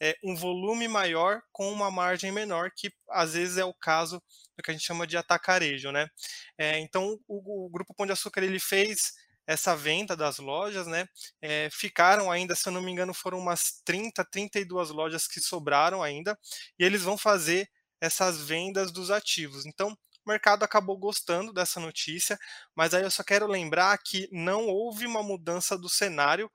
é, 0.00 0.16
um 0.24 0.34
volume 0.34 0.88
maior 0.88 1.42
com 1.52 1.70
uma 1.70 1.90
margem 1.90 2.32
menor, 2.32 2.70
que 2.74 2.92
às 3.10 3.34
vezes 3.34 3.58
é 3.58 3.64
o 3.64 3.74
caso 3.74 4.22
do 4.56 4.62
que 4.62 4.70
a 4.70 4.74
gente 4.74 4.86
chama 4.86 5.06
de 5.06 5.16
atacarejo, 5.16 5.92
né? 5.92 6.08
É, 6.56 6.78
então 6.78 7.18
o, 7.28 7.66
o, 7.66 7.68
Grupo 7.68 7.94
Pão 7.94 8.06
de 8.06 8.12
Açúcar 8.12 8.42
ele 8.42 8.58
fez 8.58 9.12
essa 9.46 9.76
venda 9.76 10.16
das 10.16 10.38
lojas, 10.38 10.86
né? 10.86 11.06
É, 11.42 11.68
ficaram 11.70 12.30
ainda, 12.30 12.54
se 12.54 12.68
eu 12.68 12.72
não 12.72 12.80
me 12.80 12.90
engano, 12.90 13.12
foram 13.12 13.38
umas 13.38 13.82
30, 13.84 14.24
32 14.24 14.90
lojas 14.90 15.26
que 15.26 15.40
sobraram 15.40 16.02
ainda, 16.02 16.38
e 16.78 16.84
eles 16.84 17.02
vão 17.02 17.18
fazer 17.18 17.68
essas 18.00 18.40
vendas 18.40 18.90
dos 18.90 19.10
ativos. 19.10 19.66
Então, 19.66 19.96
o 20.24 20.30
mercado 20.30 20.62
acabou 20.62 20.96
gostando 20.96 21.52
dessa 21.52 21.80
notícia, 21.80 22.38
mas 22.74 22.94
aí 22.94 23.02
eu 23.02 23.10
só 23.10 23.22
quero 23.22 23.46
lembrar 23.46 23.98
que 23.98 24.28
não 24.30 24.66
houve 24.66 25.06
uma 25.06 25.22
mudança 25.22 25.76
do 25.76 25.88
cenário 25.88 26.50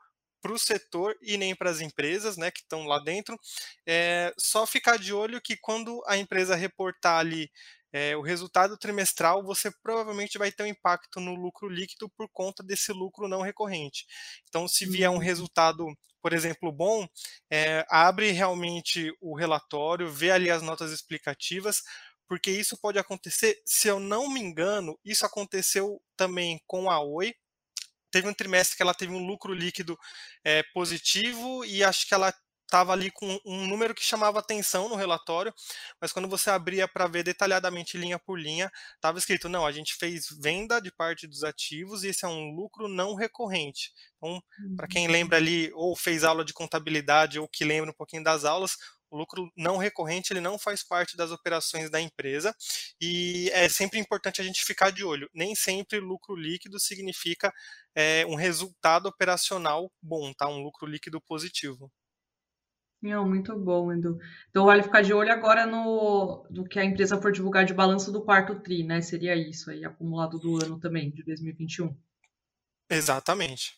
para 0.45 0.53
o 0.53 0.59
setor 0.59 1.18
e 1.24 1.38
nem 1.38 1.56
para 1.56 1.71
as 1.71 1.81
empresas 1.81 2.38
né, 2.38 2.51
que 2.51 2.59
estão 2.59 2.86
lá 2.86 3.00
dentro. 3.00 3.36
É, 3.83 4.31
só 4.38 4.68
ficar 4.68 5.00
de 5.00 5.12
olho 5.12 5.42
que 5.42 5.57
quando 5.57 6.03
a 6.06 6.18
empresa 6.18 6.56
reportar 6.56 7.18
ali 7.18 7.50
é, 7.92 8.15
o 8.15 8.21
resultado 8.21 8.77
trimestral, 8.77 9.44
você 9.44 9.71
provavelmente 9.81 10.38
vai 10.38 10.51
ter 10.51 10.62
um 10.62 10.68
impacto 10.68 11.19
no 11.19 11.33
lucro 11.33 11.68
líquido 11.68 12.07
por 12.15 12.30
conta 12.31 12.62
desse 12.62 12.92
lucro 12.94 13.27
não 13.27 13.42
recorrente. 13.42 14.06
Então, 14.47 14.68
se 14.68 14.86
vier 14.86 15.09
um 15.09 15.13
uhum. 15.13 15.19
resultado, 15.19 15.88
por 16.21 16.31
exemplo, 16.31 16.71
bom, 16.71 17.07
é, 17.50 17.83
abre 17.89 18.30
realmente 18.30 19.12
o 19.19 19.36
relatório, 19.36 20.12
vê 20.12 20.30
ali 20.30 20.51
as 20.51 20.62
notas 20.62 20.91
explicativas, 20.91 21.81
porque 22.27 22.51
isso 22.51 22.77
pode 22.79 23.00
acontecer, 23.00 23.60
se 23.65 23.88
eu 23.88 24.00
não 24.00 24.29
me 24.29 24.39
engano, 24.39 24.96
isso 25.03 25.25
aconteceu 25.25 26.00
também 26.15 26.62
com 26.67 26.91
a 26.91 27.01
Oi, 27.01 27.34
teve 28.15 28.29
um 28.29 28.34
trimestre 28.34 28.77
que 28.77 28.81
ela 28.81 28.93
teve 28.93 29.12
um 29.12 29.27
lucro 29.27 29.53
líquido 29.53 30.00
é, 30.41 30.63
positivo 30.74 31.65
e 31.65 31.84
acho 31.84 32.07
que 32.07 32.13
ela 32.13 32.34
estava 32.63 32.93
ali 32.93 33.12
com 33.12 33.39
um 33.45 33.67
número 33.67 33.93
que 33.93 34.03
chamava 34.03 34.39
atenção 34.39 34.88
no 34.88 34.95
relatório, 34.95 35.53
mas 36.00 36.13
quando 36.13 36.29
você 36.29 36.50
abria 36.50 36.88
para 36.88 37.07
ver 37.07 37.24
detalhadamente 37.24 37.98
linha 37.98 38.17
por 38.17 38.39
linha, 38.39 38.72
estava 38.95 39.19
escrito: 39.19 39.50
não, 39.50 39.65
a 39.65 39.72
gente 39.74 39.95
fez 39.95 40.27
venda 40.41 40.79
de 40.79 40.91
parte 40.93 41.27
dos 41.27 41.43
ativos 41.43 42.03
e 42.03 42.07
esse 42.07 42.24
é 42.24 42.27
um 42.27 42.51
lucro 42.55 42.88
não 42.88 43.15
recorrente. 43.15 43.91
Então, 44.15 44.41
para 44.77 44.88
quem 44.88 45.07
lembra 45.07 45.36
ali, 45.36 45.69
ou 45.74 45.93
fez 45.93 46.24
aula 46.24 46.45
de 46.45 46.53
contabilidade, 46.53 47.38
ou 47.38 47.50
que 47.50 47.65
lembra 47.65 47.91
um 47.91 47.93
pouquinho 47.93 48.24
das 48.24 48.45
aulas, 48.45 48.77
o 49.15 49.17
lucro 49.17 49.50
não 49.55 49.77
recorrente 49.77 50.34
ele 50.34 50.41
não 50.41 50.60
faz 50.60 50.84
parte 50.84 51.15
das 51.15 51.31
operações 51.31 51.89
da 51.89 52.01
empresa 52.01 52.53
e 53.00 53.50
é 53.53 53.69
sempre 53.69 53.98
importante 53.98 54.41
a 54.41 54.43
gente 54.43 54.65
ficar 54.65 54.91
de 54.91 55.03
olho. 55.03 55.29
Nem 55.34 55.55
sempre 55.55 56.00
lucro 56.00 56.36
líquido 56.36 56.77
significa 56.79 57.53
é, 57.95 58.25
um 58.25 58.36
resultado 58.36 59.07
operacional 59.07 59.89
bom, 60.01 60.34
tá? 60.34 60.48
Um 60.50 60.62
lucro 60.62 60.86
líquido 60.86 61.22
positivo. 61.22 61.89
Não, 63.01 63.27
muito 63.27 63.57
bom, 63.57 63.93
Edu. 63.93 64.19
Então 64.50 64.65
vale 64.65 64.84
ficar 64.84 65.01
de 65.01 65.13
olho 65.13 65.31
agora 65.31 65.65
no, 65.65 66.45
no 66.50 66.67
que 66.67 66.79
a 66.79 66.84
empresa 66.84 67.22
for 67.22 67.31
divulgar 67.31 67.63
de 67.63 67.74
balanço 67.74 68.12
do 68.12 68.24
quarto 68.24 68.60
TRI, 68.60 68.84
né? 68.84 69.01
Seria 69.01 69.36
isso 69.36 69.69
aí, 69.69 69.86
acumulado 69.86 70.39
do 70.39 70.57
ano 70.57 70.79
também, 70.79 71.12
de 71.12 71.24
2021. 71.24 71.95
Exatamente. 72.89 73.77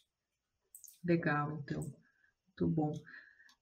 Legal, 1.03 1.60
então. 1.62 1.82
Muito 2.48 2.67
bom. 2.67 2.94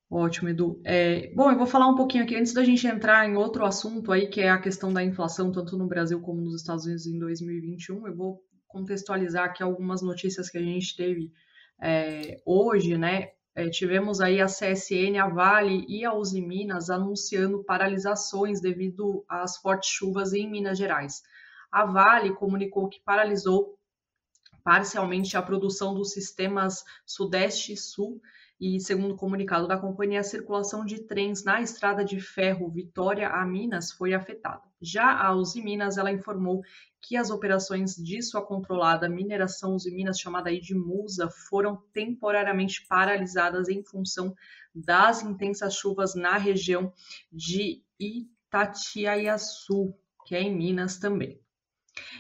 Ótimo, 0.10 0.50
Edu. 0.50 0.80
É, 0.86 1.34
bom, 1.34 1.52
eu 1.52 1.58
vou 1.58 1.66
falar 1.66 1.88
um 1.88 1.96
pouquinho 1.96 2.24
aqui 2.24 2.36
antes 2.36 2.54
da 2.54 2.64
gente 2.64 2.86
entrar 2.86 3.28
em 3.28 3.36
outro 3.36 3.66
assunto 3.66 4.12
aí, 4.12 4.28
que 4.28 4.40
é 4.40 4.50
a 4.50 4.62
questão 4.62 4.94
da 4.94 5.04
inflação, 5.04 5.52
tanto 5.52 5.76
no 5.78 5.88
Brasil 5.88 6.22
como 6.22 6.42
nos 6.42 6.56
Estados 6.56 6.86
Unidos 6.86 7.08
em 7.08 7.18
2021. 7.18 8.08
Eu 8.08 8.16
vou 8.16 8.42
contextualizar 8.68 9.46
aqui 9.46 9.64
algumas 9.64 10.02
notícias 10.02 10.50
que 10.50 10.58
a 10.58 10.62
gente 10.62 10.96
teve 10.96 11.32
é, 11.82 12.40
hoje, 12.46 12.98
né? 12.98 13.30
É, 13.56 13.70
tivemos 13.70 14.20
aí 14.20 14.42
a 14.42 14.48
CSN, 14.48 15.18
a 15.18 15.30
Vale 15.30 15.86
e 15.88 16.04
a 16.04 16.14
Uzi 16.14 16.42
Minas 16.42 16.90
anunciando 16.90 17.64
paralisações 17.64 18.60
devido 18.62 19.26
às 19.30 19.58
fortes 19.58 19.90
chuvas 19.90 20.34
em 20.34 20.50
Minas 20.50 20.78
Gerais. 20.78 21.22
A 21.72 21.86
Vale 21.86 22.36
comunicou 22.36 22.90
que 22.90 23.02
paralisou 23.04 23.76
parcialmente 24.64 25.38
a 25.38 25.42
produção 25.42 25.94
dos 25.94 26.12
sistemas 26.12 26.84
Sudeste 27.06 27.74
e 27.74 27.78
Sul 27.78 28.20
E 28.60 28.80
segundo 28.80 29.14
o 29.14 29.18
comunicado 29.18 29.68
da 29.68 29.78
companhia, 29.78 30.22
a 30.22 30.24
circulação 30.24 30.86
de 30.86 31.04
trens 31.04 31.44
na 31.44 31.62
estrada 31.62 32.06
de 32.06 32.22
ferro 32.22 32.72
Vitória 32.72 33.28
a 33.28 33.46
Minas 33.46 33.92
foi 33.92 34.14
afetada. 34.14 34.64
Já 34.82 35.14
a 35.14 35.34
Uzi 35.36 35.62
Minas, 35.62 35.98
ela 35.98 36.12
informou 36.12 36.62
que 37.02 37.18
as 37.18 37.30
operações 37.30 37.96
de 37.96 38.22
sua 38.22 38.42
controlada 38.46 39.10
mineração 39.10 39.76
Uzi 39.76 39.92
Minas, 39.94 40.20
chamada 40.20 40.50
aí 40.50 40.62
de 40.62 40.74
Musa, 40.74 41.30
foram 41.30 41.84
temporariamente 41.92 42.86
paralisadas 42.88 43.68
em 43.68 43.84
função 43.84 44.34
das 44.74 45.22
intensas 45.22 45.76
chuvas 45.76 46.16
na 46.16 46.38
região 46.38 46.94
de 47.32 47.84
Itatiaiaçu, 48.00 49.94
que 50.26 50.34
é 50.34 50.42
em 50.42 50.56
Minas 50.56 50.98
também. 50.98 51.45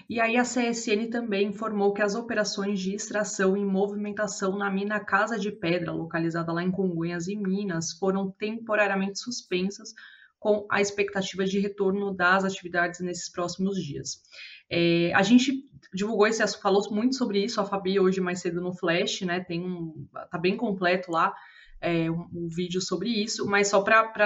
E 0.10 0.20
aí 0.20 0.38
a 0.38 0.44
CSN 0.44 1.10
também 1.10 1.48
informou 1.48 1.94
que 1.94 2.02
as 2.02 2.16
operações 2.16 2.80
de 2.80 2.94
extração 2.94 3.58
e 3.58 3.66
movimentação 3.66 4.58
na 4.58 4.70
mina 4.70 5.00
Casa 5.00 5.38
de 5.38 5.52
Pedra, 5.52 5.92
localizada 5.92 6.54
lá 6.54 6.64
em 6.64 6.72
Congonhas 6.72 7.28
e 7.28 7.36
Minas, 7.36 7.94
foram 7.94 8.32
temporariamente 8.32 9.20
suspensas 9.20 9.94
com 10.40 10.66
a 10.70 10.80
expectativa 10.80 11.44
de 11.44 11.60
retorno 11.60 12.14
das 12.14 12.44
atividades 12.44 13.00
nesses 13.00 13.32
próximos 13.32 13.84
dias. 13.84 14.22
É, 14.70 15.12
a 15.14 15.24
gente 15.24 15.64
divulgou 15.94 16.28
esse 16.28 16.44
assunto, 16.44 16.62
falou 16.62 16.88
muito 16.92 17.16
sobre 17.16 17.44
isso, 17.44 17.60
a 17.60 17.66
Fabi 17.66 18.00
hoje 18.00 18.22
mais 18.22 18.42
cedo 18.42 18.62
no 18.62 18.74
Flash, 18.74 19.22
né? 19.22 19.40
Tem 19.40 19.62
um, 19.62 20.08
tá 20.30 20.38
bem 20.38 20.56
completo 20.56 21.12
lá 21.12 21.34
é, 21.82 22.10
um, 22.12 22.28
um 22.34 22.48
vídeo 22.48 22.82
sobre 22.82 23.10
isso, 23.10 23.46
mas 23.48 23.70
só 23.70 23.82
para 23.82 24.26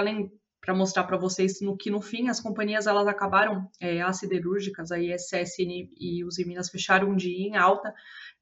para 0.60 0.74
mostrar 0.74 1.04
para 1.04 1.16
vocês 1.16 1.58
que 1.78 1.90
no 1.90 2.00
fim 2.00 2.28
as 2.28 2.40
companhias 2.40 2.86
elas 2.86 3.06
acabaram 3.06 3.68
é, 3.80 4.02
as 4.02 4.18
siderúrgicas, 4.18 4.92
a 4.92 4.98
ISSN 4.98 5.90
e 5.98 6.22
os 6.24 6.36
Minas 6.38 6.68
fecharam 6.68 7.10
um 7.10 7.16
dia 7.16 7.46
em 7.46 7.56
alta 7.56 7.94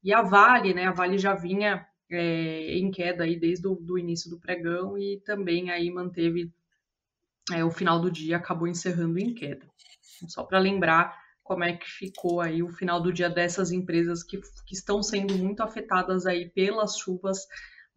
e 0.03 0.13
a 0.13 0.23
Vale, 0.23 0.75
né, 0.75 0.87
a 0.87 0.93
Vale 0.93 1.19
já 1.19 1.35
vinha 1.35 1.87
é, 2.11 2.77
em 2.77 2.91
queda 2.91 3.25
aí 3.25 3.39
desde 3.39 3.69
o 3.69 3.99
início 3.99 4.31
do 4.31 4.39
pregão 4.39 4.99
e 4.99 5.21
também 5.25 5.71
aí 5.71 5.91
manteve 5.91 6.53
é, 7.53 7.65
o 7.65 7.71
final 7.71 8.01
do 8.01 8.11
dia 8.11 8.37
acabou 8.37 8.67
encerrando 8.67 9.19
em 9.19 9.35
queda. 9.35 9.67
Só 10.29 10.43
para 10.43 10.59
lembrar 10.59 11.17
como 11.43 11.65
é 11.65 11.73
que 11.73 11.87
ficou 11.87 12.41
aí 12.41 12.63
o 12.63 12.69
final 12.69 13.01
do 13.01 13.13
dia 13.13 13.31
dessas 13.31 13.71
empresas 13.71 14.23
que, 14.23 14.39
que 14.67 14.75
estão 14.75 15.03
sendo 15.03 15.35
muito 15.39 15.63
afetadas 15.63 16.27
aí 16.27 16.51
pelas 16.51 16.99
chuvas 16.99 17.47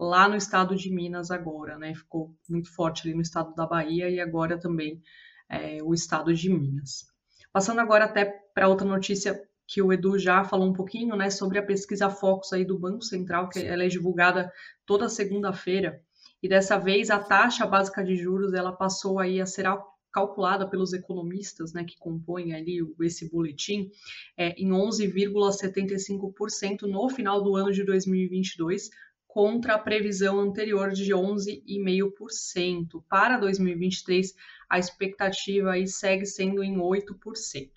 lá 0.02 0.28
no 0.28 0.36
estado 0.36 0.76
de 0.76 0.92
Minas 0.92 1.30
agora, 1.30 1.78
né? 1.78 1.94
Ficou 1.94 2.36
muito 2.50 2.74
forte 2.74 3.08
ali 3.08 3.14
no 3.14 3.22
estado 3.22 3.54
da 3.54 3.68
Bahia 3.68 4.10
e 4.10 4.20
agora 4.20 4.60
também 4.60 5.00
é, 5.48 5.78
o 5.84 5.94
estado 5.94 6.34
de 6.34 6.50
Minas. 6.50 7.06
Passando 7.54 7.82
agora 7.82 8.06
até 8.06 8.26
para 8.26 8.68
outra 8.68 8.88
notícia 8.88 9.40
que 9.68 9.80
o 9.80 9.94
Edu 9.94 10.18
já 10.18 10.44
falou 10.44 10.68
um 10.68 10.74
pouquinho, 10.74 11.16
né, 11.16 11.30
sobre 11.30 11.60
a 11.60 11.64
pesquisa 11.64 12.10
Focus 12.10 12.52
aí 12.52 12.66
do 12.66 12.80
Banco 12.80 13.04
Central, 13.04 13.48
que 13.48 13.60
ela 13.60 13.84
é 13.84 13.88
divulgada 13.88 14.52
toda 14.88 15.08
segunda-feira. 15.08 16.02
E 16.42 16.50
dessa 16.50 16.80
vez 16.80 17.12
a 17.12 17.20
taxa 17.20 17.68
básica 17.68 18.04
de 18.04 18.18
juros 18.18 18.54
ela 18.54 18.74
passou 18.74 19.20
aí 19.20 19.40
a 19.40 19.46
ser 19.46 19.68
calculada 20.12 20.68
pelos 20.68 20.94
economistas, 20.94 21.74
né, 21.74 21.84
que 21.86 21.98
compõem 21.98 22.54
ali 22.54 22.80
esse 23.02 23.30
boletim, 23.30 23.90
é, 24.36 24.50
em 24.62 24.72
11,75% 24.72 26.82
no 26.82 27.08
final 27.08 27.42
do 27.42 27.56
ano 27.56 27.72
de 27.72 27.86
2022, 27.86 28.90
contra 29.34 29.76
a 29.76 29.80
previsão 29.80 30.42
anterior 30.42 30.92
de 30.92 31.14
11,5%. 31.14 33.02
Para 33.08 33.38
2023, 33.38 34.36
a 34.70 34.78
expectativa 34.78 35.72
aí 35.72 35.88
segue 35.88 36.26
sendo 36.26 36.62
em 36.62 36.76
8%. 36.76 37.72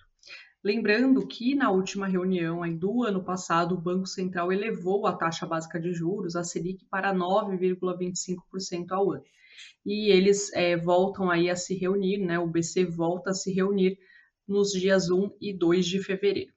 Lembrando 0.61 1.25
que 1.25 1.55
na 1.55 1.71
última 1.71 2.07
reunião 2.07 2.59
do 2.77 3.03
ano 3.03 3.23
passado, 3.23 3.73
o 3.73 3.81
Banco 3.81 4.05
Central 4.05 4.51
elevou 4.51 5.07
a 5.07 5.15
taxa 5.15 5.45
básica 5.45 5.79
de 5.79 5.93
juros, 5.93 6.35
a 6.35 6.43
Selic, 6.43 6.83
para 6.89 7.13
9,25% 7.15 8.91
ao 8.91 9.13
ano. 9.13 9.23
E 9.85 10.11
eles 10.11 10.51
é, 10.51 10.75
voltam 10.75 11.31
aí 11.31 11.49
a 11.49 11.55
se 11.55 11.73
reunir, 11.73 12.17
né? 12.17 12.37
O 12.37 12.47
BC 12.47 12.83
volta 12.83 13.29
a 13.29 13.33
se 13.33 13.53
reunir 13.53 13.97
nos 14.45 14.71
dias 14.71 15.09
1 15.09 15.37
e 15.39 15.53
2 15.57 15.85
de 15.85 16.03
fevereiro. 16.03 16.54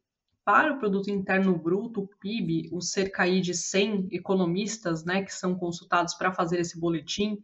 Para 0.49 0.73
o 0.73 0.78
produto 0.78 1.11
interno 1.11 1.59
bruto, 1.59 2.00
o 2.00 2.09
PIB, 2.09 2.71
o 2.73 2.81
cerca 2.81 3.28
de 3.28 3.52
100 3.52 4.09
economistas, 4.12 5.05
né, 5.05 5.23
que 5.23 5.35
são 5.35 5.55
consultados 5.55 6.14
para 6.14 6.33
fazer 6.33 6.59
esse 6.59 6.81
boletim, 6.81 7.37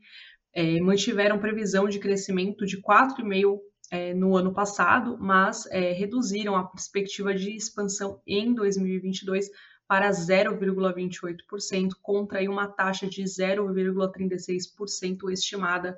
é, 0.55 0.81
mantiveram 0.81 1.39
previsão 1.39 1.87
de 1.87 1.99
crescimento 1.99 2.65
de 2.65 2.81
4,5 2.81 3.59
é, 3.91 4.15
no 4.15 4.35
ano 4.35 4.55
passado, 4.55 5.19
mas 5.21 5.67
é, 5.67 5.93
reduziram 5.93 6.57
a 6.57 6.65
perspectiva 6.65 7.35
de 7.35 7.55
expansão 7.55 8.23
em 8.27 8.55
2022 8.55 9.51
para 9.87 10.09
0,28%, 10.09 11.91
contra 12.01 12.41
uma 12.51 12.69
taxa 12.69 13.07
de 13.07 13.23
0,36% 13.23 15.31
estimada 15.31 15.95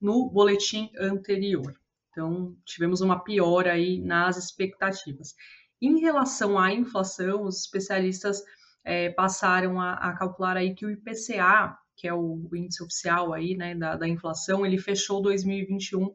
no 0.00 0.30
boletim 0.30 0.90
anterior. 0.98 1.78
Então, 2.10 2.56
tivemos 2.64 3.02
uma 3.02 3.22
piora 3.22 3.72
aí 3.72 4.00
nas 4.00 4.38
expectativas. 4.38 5.34
Em 5.80 6.00
relação 6.00 6.58
à 6.58 6.72
inflação, 6.72 7.44
os 7.44 7.60
especialistas 7.60 8.42
é, 8.84 9.10
passaram 9.10 9.80
a, 9.80 9.92
a, 9.94 10.12
calcular 10.12 10.56
aí 10.56 10.74
que 10.74 10.84
o 10.86 10.90
IPCA, 10.90 11.76
que 11.94 12.08
é 12.08 12.14
o, 12.14 12.48
o 12.50 12.56
índice 12.56 12.82
oficial 12.82 13.32
aí, 13.32 13.56
né, 13.56 13.74
da, 13.74 13.96
da 13.96 14.08
inflação, 14.08 14.64
ele 14.64 14.78
fechou 14.78 15.20
2021 15.20 16.14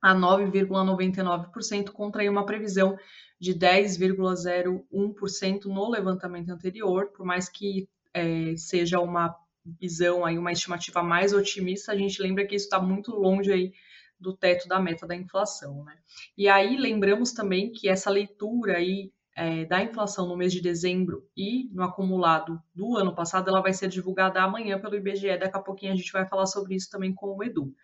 a 0.00 0.14
9,99% 0.14 1.90
contra 1.90 2.28
uma 2.30 2.46
previsão 2.46 2.96
de 3.38 3.54
10,01% 3.54 5.64
no 5.66 5.90
levantamento 5.90 6.50
anterior, 6.50 7.08
por 7.08 7.26
mais 7.26 7.48
que 7.48 7.88
é, 8.14 8.56
seja 8.56 9.00
uma 9.00 9.36
visão 9.64 10.24
aí, 10.24 10.38
uma 10.38 10.52
estimativa 10.52 11.02
mais 11.02 11.32
otimista, 11.32 11.92
a 11.92 11.96
gente 11.96 12.20
lembra 12.20 12.46
que 12.46 12.54
isso 12.54 12.66
está 12.66 12.80
muito 12.80 13.12
longe 13.12 13.52
aí 13.52 13.72
do 14.22 14.36
teto 14.36 14.68
da 14.68 14.80
meta 14.80 15.06
da 15.06 15.14
inflação. 15.14 15.84
Né? 15.84 15.94
E 16.36 16.48
aí 16.48 16.76
lembramos 16.76 17.32
também 17.32 17.72
que 17.72 17.88
essa 17.88 18.10
leitura 18.10 18.78
aí 18.78 19.12
é, 19.34 19.64
da 19.64 19.82
inflação 19.82 20.28
no 20.28 20.36
mês 20.36 20.52
de 20.52 20.60
dezembro 20.60 21.26
e 21.36 21.68
no 21.72 21.82
acumulado 21.82 22.60
do 22.74 22.96
ano 22.96 23.14
passado, 23.14 23.48
ela 23.48 23.62
vai 23.62 23.72
ser 23.72 23.88
divulgada 23.88 24.42
amanhã 24.42 24.78
pelo 24.78 24.96
IBGE. 24.96 25.38
Daqui 25.38 25.56
a 25.56 25.60
pouquinho 25.60 25.92
a 25.92 25.96
gente 25.96 26.12
vai 26.12 26.26
falar 26.26 26.46
sobre 26.46 26.74
isso 26.74 26.90
também 26.90 27.14
com 27.14 27.36
o 27.36 27.42
Edu. 27.42 27.74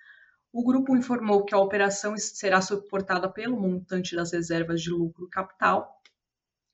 O 0.54 0.64
grupo 0.64 0.96
informou 0.96 1.44
que 1.44 1.54
a 1.54 1.60
operação 1.60 2.18
será 2.18 2.62
suportada 2.62 3.30
pelo 3.30 3.60
montante 3.60 4.16
das 4.16 4.32
reservas 4.32 4.82
de 4.82 4.90
lucro 4.90 5.28
capital 5.30 5.96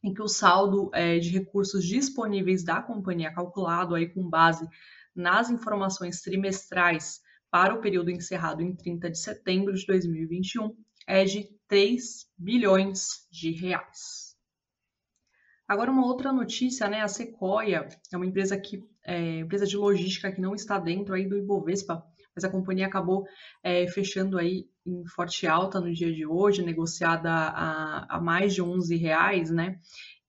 em 0.04 0.14
que 0.14 0.22
o 0.22 0.28
saldo 0.28 0.90
é, 0.94 1.20
de 1.20 1.30
recursos 1.30 1.86
disponíveis 1.86 2.64
da 2.64 2.82
companhia, 2.82 3.34
calculado 3.34 3.96
aí 3.96 4.10
com 4.10 4.28
base 4.28 4.68
nas 5.16 5.50
informações 5.50 6.22
trimestrais 6.22 7.22
para 7.50 7.74
o 7.74 7.82
período 7.82 8.10
encerrado 8.10 8.62
em 8.62 8.76
30 8.76 9.12
de 9.12 9.20
setembro 9.20 9.74
de 9.74 9.86
2021, 9.86 10.74
é 11.06 11.26
de 11.26 11.50
3 11.68 12.26
bilhões 12.38 13.28
de 13.30 13.52
reais. 13.52 14.32
Agora, 15.68 15.92
uma 15.92 16.06
outra 16.06 16.34
notícia, 16.34 16.88
né? 16.88 17.02
A 17.02 17.08
Sequoia 17.08 17.88
é 18.12 18.18
uma 18.18 18.26
empresa 18.26 18.60
que 18.60 18.84
é, 19.06 19.40
empresa 19.40 19.66
de 19.66 19.78
logística 19.78 20.32
que 20.32 20.42
não 20.42 20.54
está 20.54 20.78
dentro 20.78 21.14
aí 21.14 21.28
do 21.28 21.38
Ibovespa, 21.38 22.06
mas 22.36 22.44
a 22.44 22.50
companhia 22.50 22.88
acabou 22.88 23.26
é, 23.64 23.88
fechando 23.88 24.38
aí 24.38 24.68
em 24.86 25.06
forte 25.06 25.46
alta 25.46 25.80
no 25.80 25.94
dia 25.94 26.12
de 26.12 26.26
hoje, 26.26 26.64
negociada 26.64 27.30
a, 27.30 28.18
a 28.18 28.22
mais 28.22 28.54
de 28.54 28.62
11 28.62 28.96
reais, 28.98 29.52
né? 29.52 29.80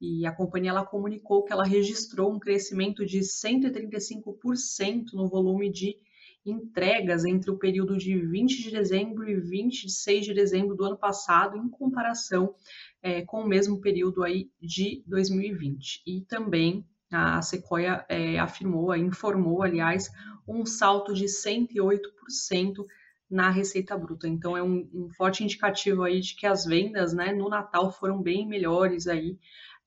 E 0.01 0.27
a 0.27 0.33
companhia 0.33 0.71
ela 0.71 0.85
comunicou 0.85 1.45
que 1.45 1.53
ela 1.53 1.65
registrou 1.65 2.33
um 2.33 2.39
crescimento 2.39 3.07
de 3.07 3.21
135% 3.21 5.13
no 5.15 5.29
volume 5.29 5.71
de 5.71 5.97
entregas 6.45 7.25
entre 7.25 7.51
o 7.53 7.59
período 7.59 7.97
de 7.97 8.19
20 8.19 8.63
de 8.63 8.71
dezembro 8.73 9.29
e 9.29 9.41
26 9.41 10.25
de 10.25 10.35
dezembro 10.35 10.75
do 10.75 10.85
ano 10.85 10.99
passado, 10.99 11.57
em 11.57 11.69
comparação 11.69 12.55
é, 13.01 13.23
com 13.23 13.43
o 13.43 13.49
mesmo 13.49 13.81
período 13.81 14.25
aí 14.25 14.51
de 14.61 15.05
2020. 15.07 16.03
E 16.05 16.23
também 16.23 16.85
a 17.13 17.43
Sequoia 17.43 18.05
é, 18.09 18.39
afirmou, 18.39 18.95
informou, 18.97 19.63
aliás, 19.63 20.11
um 20.47 20.65
salto 20.65 21.15
de 21.15 21.27
108% 21.27 22.85
na 23.31 23.51
receita 23.51 23.97
bruta. 23.97 24.29
Então 24.29 24.57
é 24.57 24.63
um, 24.63 24.89
um, 24.93 25.11
forte 25.11 25.43
indicativo 25.43 26.03
aí 26.03 26.21
de 26.21 26.35
que 26.35 26.47
as 26.47 26.65
vendas, 26.65 27.13
né, 27.13 27.33
no 27.33 27.49
Natal 27.49 27.91
foram 27.93 28.21
bem 28.23 28.47
melhores 28.47 29.07
aí 29.07 29.39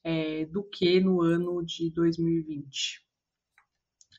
é, 0.03 0.45
do 0.45 0.63
que 0.63 0.99
no 0.99 1.21
ano 1.21 1.63
de 1.63 1.91
2020. 1.91 3.03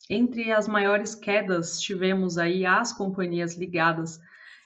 Entre 0.09 0.51
as 0.51 0.67
maiores 0.67 1.13
quedas, 1.15 1.79
tivemos 1.79 2.37
aí 2.37 2.65
as 2.65 2.91
companhias 2.93 3.55
ligadas, 3.55 4.19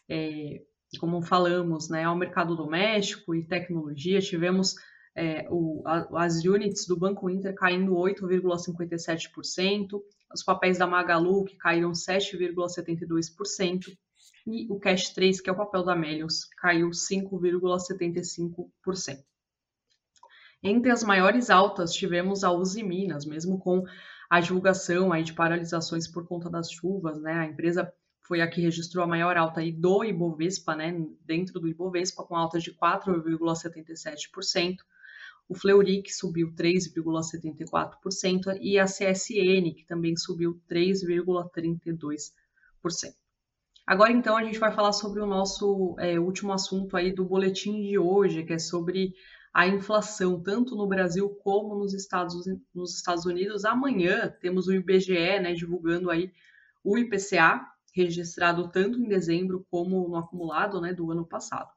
é, 0.08 0.62
como 0.98 1.22
falamos, 1.22 1.90
né, 1.90 2.06
ao 2.06 2.16
mercado 2.16 2.56
doméstico 2.56 3.36
e 3.36 3.46
tecnologia. 3.46 4.22
Tivemos 4.22 4.76
é, 5.16 5.48
o, 5.50 5.84
a, 5.86 6.24
as 6.24 6.44
units 6.44 6.88
do 6.88 6.98
Banco 6.98 7.30
Inter 7.30 7.54
caindo 7.54 7.94
8,57%, 7.94 10.02
os 10.34 10.44
papéis 10.44 10.78
da 10.78 10.88
Magalu 10.88 11.44
que 11.46 11.58
caíram 11.58 11.92
7,72%, 11.92 13.98
e 14.48 14.72
o 14.72 14.80
Cash 14.80 15.10
3, 15.10 15.42
que 15.42 15.50
é 15.50 15.54
o 15.54 15.58
papel 15.58 15.84
da 15.84 15.96
Melius, 15.96 16.46
caiu 16.58 16.90
5,75%. 16.90 19.24
Entre 20.62 20.92
as 20.92 21.04
maiores 21.04 21.50
altas, 21.50 21.94
tivemos 21.94 22.44
a 22.44 22.52
Uzi 22.52 22.84
Minas, 22.84 23.26
mesmo 23.26 23.58
com 23.60 23.86
a 24.30 24.40
divulgação 24.40 25.12
aí 25.14 25.24
de 25.24 25.34
paralisações 25.34 26.08
por 26.08 26.28
conta 26.28 26.50
das 26.50 26.72
chuvas, 26.72 27.22
né? 27.22 27.34
A 27.34 27.46
empresa 27.46 27.94
foi 28.30 28.40
a 28.42 28.48
que 28.48 28.62
registrou 28.62 29.04
a 29.04 29.08
maior 29.08 29.36
alta 29.36 29.60
aí 29.60 29.72
do 29.72 30.04
Ibovespa, 30.04 30.76
né? 30.76 30.96
Dentro 31.26 31.60
do 31.60 31.68
Ibovespa, 31.68 32.24
com 32.24 32.36
alta 32.36 32.60
de 32.60 32.72
4,77%. 32.72 34.78
O 35.50 35.56
Fleury, 35.56 36.04
subiu 36.08 36.54
3,74%, 36.54 38.60
e 38.62 38.78
a 38.78 38.86
CSN, 38.86 39.74
que 39.76 39.84
também 39.88 40.16
subiu 40.16 40.62
3,32%. 40.70 43.16
Agora, 43.88 44.12
então, 44.12 44.38
a 44.38 44.44
gente 44.44 44.60
vai 44.60 44.72
falar 44.72 44.92
sobre 44.92 45.22
o 45.22 45.26
nosso 45.26 45.96
é, 45.98 46.20
último 46.20 46.54
assunto 46.54 46.96
aí 46.96 47.12
do 47.12 47.26
boletim 47.26 47.82
de 47.82 47.98
hoje, 47.98 48.44
que 48.44 48.54
é 48.54 48.60
sobre 48.60 49.12
a 49.52 49.68
inflação, 49.68 50.40
tanto 50.40 50.76
no 50.76 50.88
Brasil 50.88 51.28
como 51.44 51.74
nos 51.74 51.96
Estados, 51.96 52.46
nos 52.76 52.96
Estados 52.96 53.26
Unidos. 53.26 53.66
Amanhã 53.66 54.32
temos 54.40 54.68
o 54.68 54.74
IBGE 54.74 55.40
né, 55.40 55.56
divulgando 55.56 56.12
aí 56.12 56.32
o 56.84 56.96
IPCA, 56.96 57.66
registrado 57.94 58.70
tanto 58.70 59.00
em 59.00 59.08
dezembro 59.08 59.66
como 59.70 60.08
no 60.08 60.16
acumulado 60.16 60.80
né, 60.82 60.94
do 60.94 61.12
ano 61.12 61.26
passado. 61.26 61.70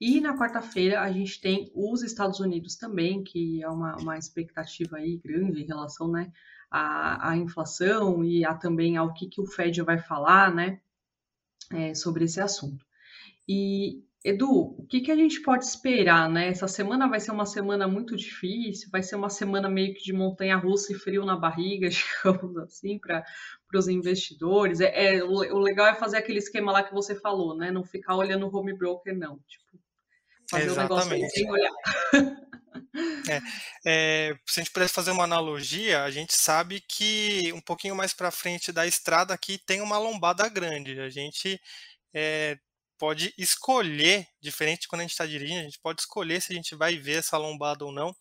E 0.00 0.20
na 0.20 0.36
quarta-feira 0.36 1.00
a 1.00 1.10
gente 1.10 1.40
tem 1.40 1.70
os 1.74 2.02
Estados 2.02 2.40
Unidos 2.40 2.76
também, 2.76 3.22
que 3.22 3.62
é 3.62 3.68
uma, 3.68 3.96
uma 3.96 4.18
expectativa 4.18 4.96
aí 4.96 5.16
grande 5.16 5.62
em 5.62 5.66
relação 5.66 6.08
né, 6.08 6.32
à, 6.70 7.30
à 7.30 7.36
inflação 7.36 8.24
e 8.24 8.44
a, 8.44 8.54
também 8.54 8.96
ao 8.96 9.14
que, 9.14 9.28
que 9.28 9.40
o 9.40 9.46
Fed 9.46 9.80
vai 9.82 9.98
falar 9.98 10.54
né, 10.54 10.80
é, 11.72 11.94
sobre 11.94 12.24
esse 12.24 12.40
assunto. 12.40 12.84
E 13.48 14.02
Edu, 14.24 14.74
o 14.78 14.86
que, 14.86 15.02
que 15.02 15.12
a 15.12 15.16
gente 15.16 15.42
pode 15.42 15.66
esperar, 15.66 16.30
né? 16.30 16.48
Essa 16.48 16.66
semana 16.66 17.06
vai 17.06 17.20
ser 17.20 17.30
uma 17.30 17.44
semana 17.44 17.86
muito 17.86 18.16
difícil, 18.16 18.88
vai 18.90 19.02
ser 19.02 19.16
uma 19.16 19.28
semana 19.28 19.68
meio 19.68 19.92
que 19.92 20.02
de 20.02 20.14
montanha 20.14 20.56
russa 20.56 20.92
e 20.92 20.96
frio 20.96 21.26
na 21.26 21.36
barriga, 21.36 21.90
digamos 22.24 22.56
assim, 22.56 22.98
para 22.98 23.22
os 23.78 23.88
investidores. 23.88 24.80
É, 24.80 25.16
é, 25.16 25.24
o, 25.24 25.58
legal 25.58 25.86
é 25.86 25.94
fazer 25.94 26.16
aquele 26.16 26.38
esquema 26.38 26.72
lá 26.72 26.82
que 26.82 26.94
você 26.94 27.14
falou, 27.14 27.56
né? 27.56 27.70
Não 27.70 27.84
ficar 27.84 28.16
olhando 28.16 28.46
o 28.46 28.56
home 28.56 28.76
broker, 28.76 29.16
não. 29.16 29.38
Tipo, 29.48 29.78
fazer 30.50 30.66
Exatamente. 30.66 31.06
um 31.06 31.08
negócio 31.08 31.30
sem 31.30 31.50
olhar. 31.50 31.72
É, 33.28 33.40
é, 33.84 34.38
se 34.46 34.60
a 34.60 34.62
gente 34.62 34.72
pudesse 34.72 34.92
fazer 34.92 35.10
uma 35.10 35.24
analogia, 35.24 36.04
a 36.04 36.10
gente 36.10 36.34
sabe 36.34 36.80
que 36.80 37.52
um 37.52 37.60
pouquinho 37.60 37.94
mais 37.94 38.12
para 38.12 38.30
frente 38.30 38.70
da 38.70 38.86
estrada 38.86 39.34
aqui 39.34 39.58
tem 39.58 39.80
uma 39.80 39.98
lombada 39.98 40.48
grande. 40.48 41.00
A 41.00 41.08
gente 41.08 41.60
é, 42.12 42.56
pode 42.98 43.34
escolher, 43.36 44.26
diferente 44.40 44.82
de 44.82 44.88
quando 44.88 45.00
a 45.00 45.04
gente 45.04 45.12
está 45.12 45.26
dirigindo, 45.26 45.60
a 45.60 45.64
gente 45.64 45.80
pode 45.80 46.02
escolher 46.02 46.40
se 46.40 46.52
a 46.52 46.56
gente 46.56 46.74
vai 46.74 46.96
ver 46.96 47.18
essa 47.18 47.36
lombada 47.36 47.84
ou 47.84 47.92
não. 47.92 48.14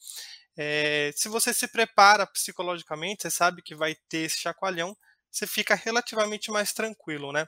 É, 0.56 1.12
se 1.16 1.30
você 1.30 1.54
se 1.54 1.68
prepara 1.68 2.28
psicologicamente, 2.28 3.24
você 3.24 3.32
sabe 3.32 3.62
que 3.62 3.76
vai 3.76 3.96
ter 4.08 4.20
esse 4.20 4.40
chacoalhão, 4.40 4.96
você 5.34 5.48
fica 5.48 5.74
relativamente 5.74 6.52
mais 6.52 6.74
tranquilo, 6.74 7.32
né? 7.32 7.48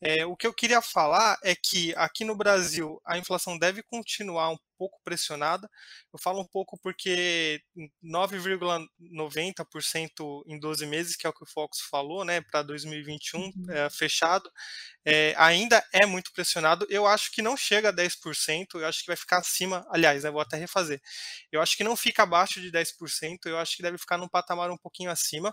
É, 0.00 0.24
o 0.24 0.36
que 0.36 0.46
eu 0.46 0.54
queria 0.54 0.80
falar 0.80 1.36
é 1.42 1.56
que 1.56 1.92
aqui 1.96 2.24
no 2.24 2.36
Brasil 2.36 3.02
a 3.04 3.18
inflação 3.18 3.58
deve 3.58 3.82
continuar 3.82 4.50
um 4.50 4.58
pouco 4.78 5.00
pressionada. 5.02 5.68
Eu 6.12 6.18
falo 6.20 6.40
um 6.40 6.46
pouco 6.46 6.78
porque 6.78 7.60
9,90% 8.04 10.44
em 10.46 10.60
12 10.60 10.86
meses, 10.86 11.16
que 11.16 11.26
é 11.26 11.30
o 11.30 11.32
que 11.32 11.42
o 11.42 11.46
Fox 11.46 11.80
falou, 11.80 12.24
né, 12.24 12.40
para 12.40 12.62
2021 12.62 13.40
uhum. 13.40 13.52
é, 13.70 13.90
fechado, 13.90 14.48
é, 15.04 15.34
ainda 15.36 15.84
é 15.92 16.06
muito 16.06 16.32
pressionado. 16.32 16.86
Eu 16.88 17.06
acho 17.06 17.32
que 17.32 17.42
não 17.42 17.56
chega 17.56 17.88
a 17.88 17.92
10%, 17.92 18.74
eu 18.74 18.86
acho 18.86 19.00
que 19.00 19.08
vai 19.08 19.16
ficar 19.16 19.38
acima. 19.38 19.84
Aliás, 19.90 20.22
né, 20.22 20.30
vou 20.30 20.40
até 20.40 20.56
refazer. 20.56 21.00
Eu 21.50 21.60
acho 21.60 21.76
que 21.76 21.84
não 21.84 21.96
fica 21.96 22.22
abaixo 22.22 22.60
de 22.60 22.70
10%, 22.70 23.46
eu 23.46 23.58
acho 23.58 23.76
que 23.76 23.82
deve 23.82 23.98
ficar 23.98 24.18
num 24.18 24.28
patamar 24.28 24.70
um 24.70 24.78
pouquinho 24.78 25.10
acima. 25.10 25.52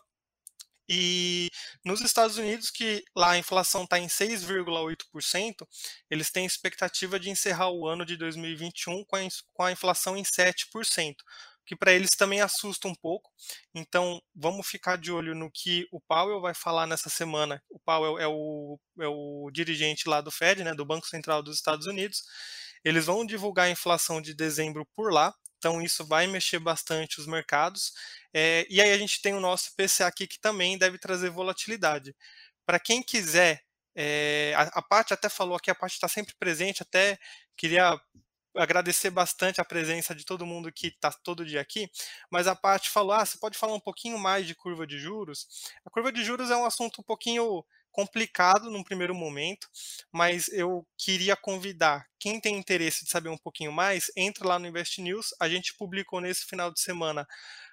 E 0.89 1.49
nos 1.85 2.01
Estados 2.01 2.37
Unidos, 2.37 2.69
que 2.69 3.03
lá 3.15 3.31
a 3.31 3.37
inflação 3.37 3.83
está 3.83 3.97
em 3.97 4.07
6,8%, 4.07 5.67
eles 6.09 6.29
têm 6.29 6.45
expectativa 6.45 7.19
de 7.19 7.29
encerrar 7.29 7.69
o 7.69 7.87
ano 7.87 8.05
de 8.05 8.17
2021 8.17 9.03
com 9.05 9.15
a, 9.15 9.19
com 9.53 9.63
a 9.63 9.71
inflação 9.71 10.17
em 10.17 10.23
7%, 10.23 11.15
que 11.65 11.75
para 11.75 11.93
eles 11.93 12.11
também 12.17 12.41
assusta 12.41 12.87
um 12.87 12.95
pouco. 12.95 13.31
Então, 13.73 14.21
vamos 14.35 14.67
ficar 14.67 14.97
de 14.97 15.11
olho 15.11 15.33
no 15.33 15.49
que 15.49 15.87
o 15.91 16.01
Powell 16.01 16.41
vai 16.41 16.53
falar 16.53 16.85
nessa 16.85 17.09
semana. 17.09 17.63
O 17.69 17.79
Powell 17.79 18.19
é 18.19 18.27
o, 18.27 18.79
é 18.99 19.07
o 19.07 19.49
dirigente 19.53 20.09
lá 20.09 20.19
do 20.19 20.31
Fed, 20.31 20.63
né, 20.63 20.73
do 20.73 20.85
Banco 20.85 21.07
Central 21.07 21.41
dos 21.41 21.55
Estados 21.55 21.87
Unidos. 21.87 22.23
Eles 22.83 23.05
vão 23.05 23.25
divulgar 23.25 23.67
a 23.67 23.71
inflação 23.71 24.21
de 24.21 24.33
dezembro 24.33 24.85
por 24.95 25.13
lá, 25.13 25.33
então 25.61 25.79
isso 25.79 26.03
vai 26.03 26.25
mexer 26.25 26.57
bastante 26.57 27.19
os 27.19 27.27
mercados. 27.27 27.93
É, 28.33 28.65
e 28.67 28.81
aí 28.81 28.91
a 28.91 28.97
gente 28.97 29.21
tem 29.21 29.35
o 29.35 29.39
nosso 29.39 29.75
PCA 29.75 30.07
aqui 30.07 30.25
que 30.25 30.39
também 30.39 30.75
deve 30.75 30.97
trazer 30.97 31.29
volatilidade. 31.29 32.15
Para 32.65 32.79
quem 32.79 33.03
quiser, 33.03 33.61
é, 33.95 34.53
a, 34.57 34.79
a 34.79 34.81
parte 34.81 35.13
até 35.13 35.29
falou 35.29 35.55
aqui, 35.55 35.69
a 35.69 35.75
parte 35.75 35.93
está 35.93 36.07
sempre 36.07 36.33
presente, 36.39 36.81
até 36.81 37.19
queria 37.55 37.99
agradecer 38.55 39.11
bastante 39.11 39.61
a 39.61 39.65
presença 39.65 40.15
de 40.15 40.25
todo 40.25 40.47
mundo 40.47 40.71
que 40.71 40.87
está 40.87 41.11
todo 41.11 41.45
dia 41.45 41.61
aqui, 41.61 41.89
mas 42.29 42.47
a 42.47 42.55
parte 42.55 42.89
falou, 42.89 43.13
ah, 43.13 43.23
você 43.25 43.37
pode 43.37 43.57
falar 43.57 43.75
um 43.75 43.79
pouquinho 43.79 44.17
mais 44.17 44.47
de 44.47 44.55
curva 44.55 44.87
de 44.87 44.97
juros? 44.97 45.47
A 45.85 45.89
curva 45.91 46.11
de 46.11 46.23
juros 46.23 46.49
é 46.49 46.57
um 46.57 46.65
assunto 46.65 47.01
um 47.01 47.03
pouquinho 47.03 47.63
complicado 47.91 48.69
num 48.71 48.83
primeiro 48.83 49.13
momento, 49.13 49.67
mas 50.11 50.47
eu 50.49 50.85
queria 50.97 51.35
convidar 51.35 52.05
quem 52.19 52.39
tem 52.39 52.57
interesse 52.57 53.03
de 53.03 53.11
saber 53.11 53.29
um 53.29 53.37
pouquinho 53.37 53.71
mais, 53.71 54.11
entra 54.15 54.47
lá 54.47 54.59
no 54.59 54.67
Invest 54.67 55.01
News. 55.01 55.33
A 55.39 55.49
gente 55.49 55.75
publicou 55.75 56.21
nesse 56.21 56.45
final 56.45 56.71
de 56.71 56.79
semana 56.79 57.27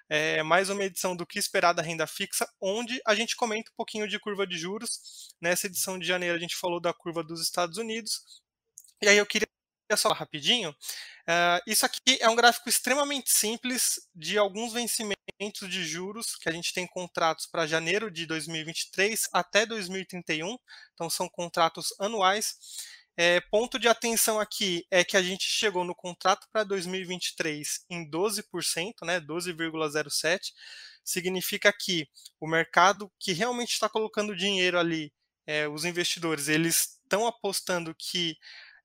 é, 0.09 0.41
mais 0.43 0.69
uma 0.69 0.83
edição 0.83 1.15
do 1.15 1.25
que 1.25 1.37
esperar 1.37 1.73
da 1.73 1.83
renda 1.83 2.07
fixa, 2.07 2.47
onde 2.59 2.99
a 3.05 3.13
gente 3.13 3.35
comenta 3.35 3.71
um 3.71 3.75
pouquinho 3.75 4.07
de 4.07 4.19
curva 4.19 4.45
de 4.47 4.57
juros. 4.57 5.33
Nessa 5.39 5.67
edição 5.67 5.99
de 5.99 6.05
janeiro 6.05 6.35
a 6.35 6.39
gente 6.39 6.55
falou 6.55 6.79
da 6.79 6.93
curva 6.93 7.23
dos 7.23 7.41
Estados 7.41 7.77
Unidos. 7.77 8.41
E 9.01 9.07
aí 9.07 9.17
eu 9.17 9.25
queria 9.25 9.47
só 9.97 10.09
rapidinho. 10.13 10.71
Uh, 10.71 11.61
isso 11.67 11.85
aqui 11.85 12.17
é 12.19 12.29
um 12.29 12.35
gráfico 12.35 12.69
extremamente 12.69 13.31
simples 13.31 13.99
de 14.15 14.37
alguns 14.37 14.73
vencimentos 14.73 15.69
de 15.69 15.83
juros 15.83 16.35
que 16.35 16.49
a 16.49 16.51
gente 16.51 16.73
tem 16.73 16.87
contratos 16.87 17.45
para 17.45 17.67
janeiro 17.67 18.09
de 18.09 18.25
2023 18.25 19.29
até 19.31 19.65
2031. 19.65 20.57
Então, 20.93 21.09
são 21.09 21.29
contratos 21.29 21.93
anuais. 21.99 22.55
É, 23.21 23.41
ponto 23.51 23.77
de 23.77 23.89
atenção 23.89 24.39
aqui 24.39 24.85
é 24.89 25.03
que 25.03 25.17
a 25.17 25.21
gente 25.21 25.43
chegou 25.43 25.83
no 25.83 25.93
contrato 25.93 26.47
para 26.53 26.63
2023 26.63 27.83
em 27.89 28.09
12%, 28.09 28.93
né, 29.03 29.19
12,07%. 29.19 30.53
Significa 31.03 31.73
que 31.73 32.07
o 32.39 32.47
mercado 32.47 33.11
que 33.19 33.33
realmente 33.33 33.73
está 33.73 33.89
colocando 33.89 34.33
dinheiro 34.33 34.79
ali, 34.79 35.11
é, 35.45 35.67
os 35.67 35.83
investidores, 35.83 36.47
eles 36.47 36.97
estão 37.03 37.27
apostando 37.27 37.93
que 37.93 38.37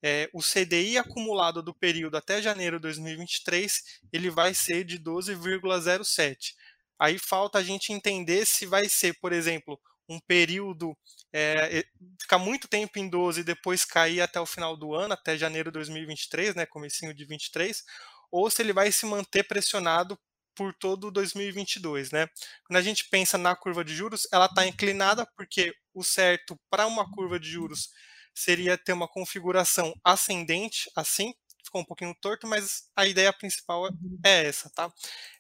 é, 0.07 0.29
o 0.35 0.43
CDI 0.43 0.99
acumulado 0.99 1.63
do 1.63 1.73
período 1.73 2.19
até 2.19 2.43
janeiro 2.43 2.77
de 2.77 2.83
2023 2.83 3.83
ele 4.13 4.29
vai 4.29 4.53
ser 4.53 4.85
de 4.85 4.99
12,07. 4.99 6.53
Aí 6.99 7.19
falta 7.19 7.59
a 7.59 7.63
gente 7.63 7.91
entender 7.91 8.45
se 8.45 8.67
vai 8.67 8.87
ser, 8.87 9.19
por 9.19 9.33
exemplo, 9.33 9.81
um 10.07 10.21
período, 10.21 10.95
é, 11.33 11.87
ficar 12.21 12.39
muito 12.39 12.69
tempo 12.69 12.99
em 12.99 13.09
12 13.09 13.41
e 13.41 13.45
depois 13.45 13.87
cair 13.87 14.21
até 14.21 14.39
o 14.39 14.45
final 14.45 14.77
do 14.77 14.95
ano, 14.95 15.15
até 15.15 15.39
janeiro 15.39 15.71
de 15.71 15.79
2023, 15.79 16.55
né, 16.55 16.67
comecinho 16.67 17.15
de 17.15 17.25
23, 17.25 17.83
ou 18.31 18.51
se 18.51 18.61
ele 18.61 18.75
vai 18.75 18.93
se 18.93 19.07
manter 19.07 19.45
pressionado 19.45 20.19
por 20.55 20.75
todo 20.75 21.11
2022, 21.11 22.11
né? 22.13 22.29
Quando 22.67 22.77
a 22.77 22.83
gente 22.83 23.09
pensa 23.09 23.39
na 23.39 23.57
curva 23.57 23.83
de 23.83 23.95
juros, 23.95 24.29
ela 24.31 24.47
está 24.47 24.67
inclinada 24.67 25.27
porque 25.35 25.75
o 25.95 26.05
certo 26.05 26.57
para 26.71 26.87
uma 26.87 27.11
curva 27.11 27.41
de 27.41 27.49
juros 27.51 27.89
seria 28.35 28.77
ter 28.77 28.93
uma 28.93 29.09
configuração 29.09 29.95
ascendente, 30.03 30.91
assim, 30.97 31.33
ficou 31.65 31.81
um 31.81 31.85
pouquinho 31.85 32.15
torto, 32.21 32.47
mas 32.47 32.89
a 32.95 33.07
ideia 33.07 33.33
principal 33.33 33.85
uhum. 33.85 34.19
é 34.25 34.47
essa, 34.47 34.71
tá? 34.71 34.93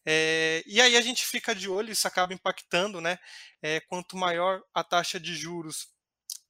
É, 0.04 0.62
e 0.66 0.80
aí 0.80 0.96
a 0.96 1.00
gente 1.00 1.24
fica 1.26 1.54
de 1.54 1.68
olho, 1.68 1.92
isso 1.92 2.08
acaba 2.08 2.32
impactando, 2.32 3.00
né? 3.00 3.18
É, 3.62 3.80
quanto 3.80 4.16
maior 4.16 4.62
a 4.72 4.82
taxa 4.82 5.20
de 5.20 5.34
juros, 5.34 5.88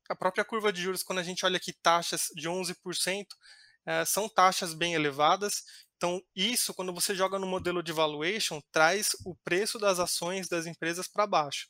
a 0.09 0.15
própria 0.15 0.45
curva 0.45 0.73
de 0.73 0.83
juros, 0.83 1.03
quando 1.03 1.19
a 1.19 1.23
gente 1.23 1.45
olha 1.45 1.57
aqui 1.57 1.73
taxas 1.73 2.29
de 2.35 2.49
11%, 2.49 3.27
é, 3.87 4.05
são 4.05 4.29
taxas 4.29 4.75
bem 4.75 4.95
elevadas. 4.95 5.65
Então, 5.97 6.21
isso, 6.35 6.75
quando 6.75 6.93
você 6.93 7.15
joga 7.15 7.39
no 7.39 7.47
modelo 7.47 7.83
de 7.83 7.93
valuation, 7.93 8.61
traz 8.73 9.17
o 9.25 9.35
preço 9.45 9.79
das 9.79 9.99
ações 9.99 10.49
das 10.49 10.67
empresas 10.67 11.09
para 11.09 11.27
baixo. 11.27 11.69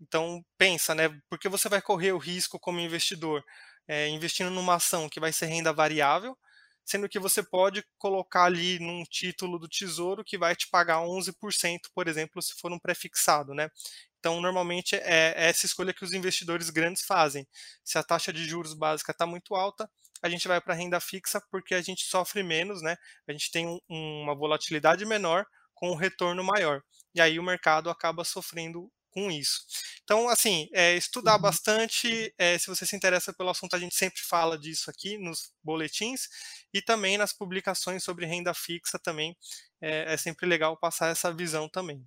Então, 0.00 0.44
pensa, 0.56 0.94
né? 0.94 1.08
Porque 1.28 1.48
você 1.48 1.68
vai 1.68 1.80
correr 1.82 2.12
o 2.12 2.18
risco 2.18 2.58
como 2.58 2.80
investidor 2.80 3.44
é, 3.88 4.08
investindo 4.08 4.50
numa 4.50 4.74
ação 4.76 5.08
que 5.08 5.20
vai 5.20 5.32
ser 5.32 5.46
renda 5.46 5.72
variável, 5.72 6.36
sendo 6.84 7.08
que 7.08 7.18
você 7.18 7.42
pode 7.42 7.84
colocar 7.98 8.44
ali 8.44 8.78
num 8.78 9.04
título 9.04 9.58
do 9.58 9.68
tesouro 9.68 10.24
que 10.24 10.38
vai 10.38 10.56
te 10.56 10.68
pagar 10.68 10.98
11%, 10.98 11.78
por 11.94 12.08
exemplo, 12.08 12.42
se 12.42 12.54
for 12.54 12.72
um 12.72 12.78
prefixado, 12.78 13.54
né? 13.54 13.70
Então, 14.18 14.40
normalmente 14.40 14.96
é, 14.96 15.34
essa 15.36 15.64
escolha 15.66 15.94
que 15.94 16.04
os 16.04 16.12
investidores 16.12 16.68
grandes 16.68 17.02
fazem. 17.02 17.46
Se 17.84 17.96
a 17.96 18.02
taxa 18.02 18.32
de 18.32 18.44
juros 18.44 18.74
básica 18.74 19.12
está 19.12 19.26
muito 19.26 19.54
alta, 19.54 19.90
a 20.22 20.28
gente 20.28 20.46
vai 20.46 20.60
para 20.60 20.74
renda 20.74 21.00
fixa 21.00 21.40
porque 21.50 21.74
a 21.74 21.80
gente 21.80 22.04
sofre 22.04 22.42
menos, 22.42 22.82
né? 22.82 22.96
A 23.26 23.32
gente 23.32 23.50
tem 23.50 23.66
um, 23.66 23.80
uma 23.88 24.34
volatilidade 24.34 25.06
menor 25.06 25.46
com 25.74 25.90
um 25.90 25.96
retorno 25.96 26.44
maior. 26.44 26.82
E 27.14 27.20
aí 27.20 27.38
o 27.38 27.42
mercado 27.42 27.88
acaba 27.88 28.24
sofrendo 28.24 28.90
com 29.10 29.30
isso. 29.30 29.60
Então, 30.04 30.28
assim, 30.28 30.68
é, 30.72 30.96
estudar 30.96 31.36
uhum. 31.36 31.42
bastante. 31.42 32.34
É, 32.38 32.58
se 32.58 32.66
você 32.66 32.86
se 32.86 32.96
interessa 32.96 33.32
pelo 33.32 33.50
assunto, 33.50 33.74
a 33.74 33.78
gente 33.78 33.94
sempre 33.94 34.20
fala 34.20 34.58
disso 34.58 34.90
aqui 34.90 35.18
nos 35.18 35.52
boletins 35.62 36.28
e 36.72 36.80
também 36.80 37.18
nas 37.18 37.32
publicações 37.32 38.02
sobre 38.02 38.26
renda 38.26 38.54
fixa 38.54 38.98
também. 38.98 39.36
É, 39.80 40.14
é 40.14 40.16
sempre 40.16 40.46
legal 40.46 40.76
passar 40.76 41.08
essa 41.08 41.32
visão 41.32 41.68
também. 41.68 42.04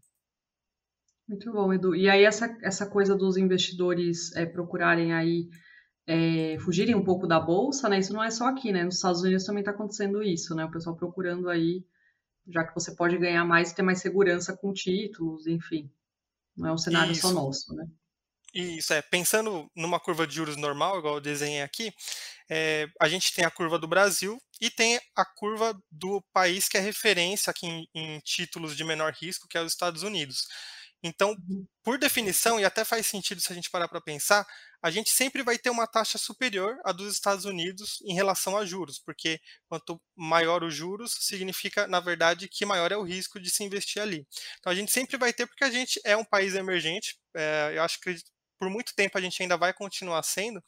Muito 1.27 1.51
bom, 1.51 1.73
Edu. 1.73 1.95
E 1.95 2.09
aí 2.09 2.23
essa, 2.23 2.57
essa 2.61 2.85
coisa 2.89 3.15
dos 3.15 3.37
investidores 3.37 4.31
procurarem 4.51 5.13
aí 5.13 5.49
fugirem 6.59 6.95
um 6.95 7.03
pouco 7.03 7.25
da 7.25 7.39
bolsa, 7.39 7.87
né? 7.87 7.99
Isso 7.99 8.13
não 8.13 8.21
é 8.21 8.29
só 8.29 8.47
aqui, 8.47 8.73
né? 8.73 8.83
Nos 8.83 8.95
Estados 8.95 9.21
Unidos 9.21 9.45
também 9.45 9.61
está 9.61 9.71
acontecendo 9.71 10.21
isso, 10.21 10.53
né? 10.53 10.65
O 10.65 10.71
pessoal 10.71 10.97
procurando 10.97 11.49
aí, 11.49 11.85
já 12.49 12.65
que 12.65 12.73
você 12.75 12.93
pode 12.93 13.17
ganhar 13.17 13.45
mais 13.45 13.71
e 13.71 13.75
ter 13.75 13.83
mais 13.83 14.01
segurança 14.01 14.55
com 14.57 14.73
títulos, 14.73 15.47
enfim. 15.47 15.89
Não 16.55 16.69
é 16.69 16.73
um 16.73 16.77
cenário 16.77 17.11
Isso. 17.11 17.21
só 17.21 17.31
nosso, 17.31 17.73
né? 17.73 17.85
Isso, 18.53 18.93
é. 18.93 19.01
Pensando 19.01 19.67
numa 19.75 19.99
curva 19.99 20.27
de 20.27 20.35
juros 20.35 20.55
normal, 20.55 20.99
igual 20.99 21.15
eu 21.15 21.21
desenhei 21.21 21.63
aqui, 21.63 21.91
é, 22.49 22.87
a 23.01 23.09
gente 23.09 23.33
tem 23.33 23.43
a 23.43 23.49
curva 23.49 23.79
do 23.79 23.87
Brasil 23.87 24.37
e 24.61 24.69
tem 24.69 24.99
a 25.15 25.25
curva 25.25 25.75
do 25.89 26.21
país 26.31 26.67
que 26.67 26.77
é 26.77 26.79
referência 26.79 27.49
aqui 27.49 27.65
em, 27.65 27.87
em 27.95 28.19
títulos 28.19 28.77
de 28.77 28.83
menor 28.83 29.11
risco, 29.19 29.47
que 29.47 29.57
é 29.57 29.61
os 29.61 29.71
Estados 29.71 30.03
Unidos. 30.03 30.45
Então, 31.03 31.31
uhum. 31.31 31.67
por 31.83 31.99
definição, 31.99 32.57
e 32.57 32.63
até 32.63 32.85
faz 32.85 33.05
sentido 33.05 33.41
se 33.41 33.51
a 33.51 33.55
gente 33.55 33.69
parar 33.69 33.89
para 33.89 33.99
pensar, 33.99 34.47
a 34.81 34.89
gente 34.89 35.09
sempre 35.09 35.43
vai 35.43 35.57
ter 35.57 35.69
uma 35.69 35.85
taxa 35.85 36.17
superior 36.17 36.77
à 36.85 36.93
dos 36.93 37.13
Estados 37.13 37.43
Unidos 37.43 37.99
em 38.05 38.13
relação 38.13 38.55
a 38.55 38.65
juros, 38.65 38.99
porque 38.99 39.39
quanto 39.67 40.01
maior 40.15 40.63
os 40.63 40.73
juros, 40.73 41.13
significa, 41.19 41.85
na 41.87 41.99
verdade, 41.99 42.47
que 42.47 42.65
maior 42.65 42.91
é 42.91 42.97
o 42.97 43.03
risco 43.03 43.37
de 43.39 43.49
se 43.49 43.63
investir 43.63 44.01
ali. 44.01 44.25
Então, 44.59 44.71
a 44.71 44.75
gente 44.75 44.91
sempre 44.91 45.17
vai 45.17 45.33
ter, 45.33 45.45
porque 45.45 45.65
a 45.65 45.71
gente 45.71 45.99
é 46.05 46.15
um 46.15 46.23
país 46.23 46.55
emergente, 46.55 47.17
é, 47.35 47.73
eu 47.75 47.83
acho 47.83 47.99
que 47.99 48.15
por 48.57 48.69
muito 48.69 48.95
tempo 48.95 49.17
a 49.17 49.21
gente 49.21 49.41
ainda 49.41 49.57
vai 49.57 49.73
continuar 49.73 50.23
sendo, 50.23 50.63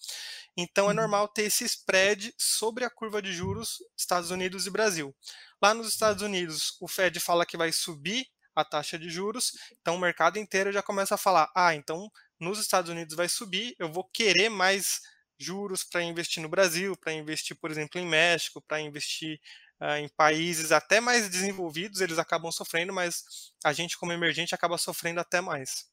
então 0.57 0.87
é 0.87 0.89
uhum. 0.89 0.95
normal 0.95 1.29
ter 1.29 1.43
esse 1.43 1.63
spread 1.63 2.33
sobre 2.37 2.83
a 2.83 2.89
curva 2.89 3.21
de 3.21 3.31
juros 3.31 3.77
Estados 3.97 4.31
Unidos 4.31 4.67
e 4.67 4.69
Brasil. 4.69 5.15
Lá 5.61 5.73
nos 5.73 5.87
Estados 5.87 6.21
Unidos, 6.21 6.75
o 6.81 6.89
Fed 6.89 7.21
fala 7.21 7.45
que 7.45 7.55
vai 7.55 7.71
subir 7.71 8.27
a 8.55 8.63
taxa 8.63 8.97
de 8.97 9.09
juros, 9.09 9.51
então 9.81 9.95
o 9.95 9.99
mercado 9.99 10.39
inteiro 10.39 10.71
já 10.71 10.81
começa 10.81 11.15
a 11.15 11.17
falar: 11.17 11.51
ah, 11.55 11.75
então 11.75 12.09
nos 12.39 12.59
Estados 12.59 12.89
Unidos 12.89 13.15
vai 13.15 13.29
subir, 13.29 13.75
eu 13.79 13.91
vou 13.91 14.03
querer 14.03 14.49
mais 14.49 15.01
juros 15.37 15.83
para 15.83 16.01
investir 16.01 16.41
no 16.41 16.49
Brasil, 16.49 16.95
para 16.97 17.13
investir, 17.13 17.57
por 17.59 17.69
exemplo, 17.69 17.99
em 17.99 18.07
México, 18.07 18.61
para 18.61 18.79
investir 18.79 19.39
uh, 19.81 19.97
em 19.97 20.09
países 20.09 20.71
até 20.71 20.99
mais 20.99 21.29
desenvolvidos, 21.29 22.01
eles 22.01 22.17
acabam 22.17 22.51
sofrendo, 22.51 22.93
mas 22.93 23.53
a 23.63 23.73
gente, 23.73 23.97
como 23.97 24.13
emergente, 24.13 24.55
acaba 24.55 24.77
sofrendo 24.77 25.19
até 25.19 25.41
mais. 25.41 25.89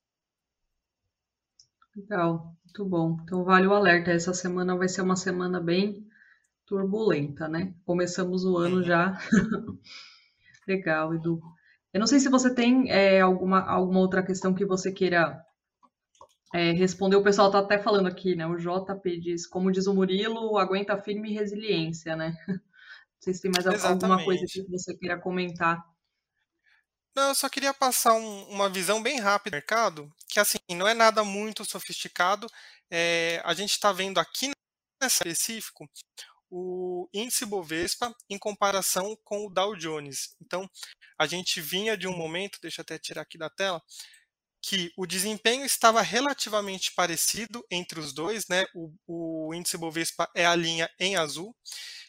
Legal, 1.95 2.57
muito 2.65 2.85
bom. 2.87 3.19
Então 3.23 3.45
vale 3.45 3.67
o 3.67 3.75
alerta. 3.75 4.11
Essa 4.11 4.33
semana 4.33 4.77
vai 4.77 4.89
ser 4.89 5.03
uma 5.03 5.17
semana 5.17 5.61
bem 5.61 6.07
turbulenta, 6.65 7.49
né? 7.49 7.75
Começamos 7.85 8.45
o 8.45 8.57
ano 8.57 8.77
uhum. 8.77 8.83
já. 8.83 9.19
Legal, 10.67 11.15
Edu. 11.15 11.43
Eu 11.93 12.01
não 12.01 12.07
sei 12.07 12.19
se 12.21 12.29
você 12.29 12.55
tem 12.55 12.91
é, 12.91 13.21
alguma, 13.21 13.61
alguma 13.61 14.01
outra 14.01 14.25
questão 14.25 14.55
que 14.55 14.65
você 14.65 14.91
queira 14.91 15.45
é, 16.53 16.73
responder. 16.73 17.17
O 17.17 17.23
pessoal 17.23 17.49
está 17.49 17.59
até 17.59 17.79
falando 17.79 18.07
aqui, 18.07 18.35
né? 18.35 18.47
O 18.47 18.57
JP 18.57 19.21
diz, 19.21 19.47
como 19.47 19.71
diz 19.71 19.87
o 19.87 19.95
Murilo, 19.95 20.57
aguenta 20.59 21.01
firme 21.01 21.31
e 21.31 21.35
resiliência, 21.35 22.17
né? 22.17 22.35
Não 22.49 23.25
sei 23.25 23.35
se 23.35 23.43
tem 23.43 23.51
mais 23.55 23.67
Exatamente. 23.67 24.05
alguma 24.05 24.25
coisa 24.25 24.45
que 24.47 24.63
você 24.69 24.97
queira 24.97 25.21
comentar. 25.21 25.85
Não, 27.15 27.29
eu 27.29 27.35
só 27.35 27.49
queria 27.49 27.75
passar 27.75 28.15
um, 28.15 28.45
uma 28.49 28.71
visão 28.71 29.03
bem 29.03 29.21
rápida 29.21 29.51
do 29.51 29.61
mercado, 29.61 30.11
que 30.29 30.41
assim, 30.41 30.59
não 30.71 30.89
é 30.89 30.95
nada 30.95 31.23
muito 31.23 31.65
sofisticado. 31.65 32.47
É, 32.91 33.41
a 33.45 33.53
gente 33.53 33.73
está 33.73 33.93
vendo 33.93 34.19
aqui 34.19 34.51
nesse 35.01 35.17
específico 35.17 35.89
o 36.55 37.09
índice 37.15 37.47
Bovespa 37.47 38.15
em 38.29 38.39
comparação 38.39 39.17
com 39.25 39.47
o 39.47 39.51
Dow 39.51 39.75
Jones. 39.75 40.37
Então, 40.39 40.69
a 41.19 41.27
gente 41.27 41.63
vinha 41.63 41.97
de 41.97 42.07
um 42.07 42.15
momento, 42.15 42.59
deixa 42.61 42.81
eu 42.81 42.83
até 42.83 42.99
tirar 42.99 43.23
aqui 43.23 43.39
da 43.39 43.49
tela, 43.49 43.83
que 44.61 44.93
o 44.95 45.07
desempenho 45.07 45.65
estava 45.65 46.03
relativamente 46.03 46.93
parecido 46.93 47.65
entre 47.71 47.99
os 47.99 48.13
dois, 48.13 48.47
né? 48.49 48.67
O, 48.75 48.93
o 49.07 49.55
índice 49.55 49.79
Bovespa 49.79 50.31
é 50.37 50.45
a 50.45 50.55
linha 50.55 50.91
em 51.01 51.17
azul. 51.17 51.57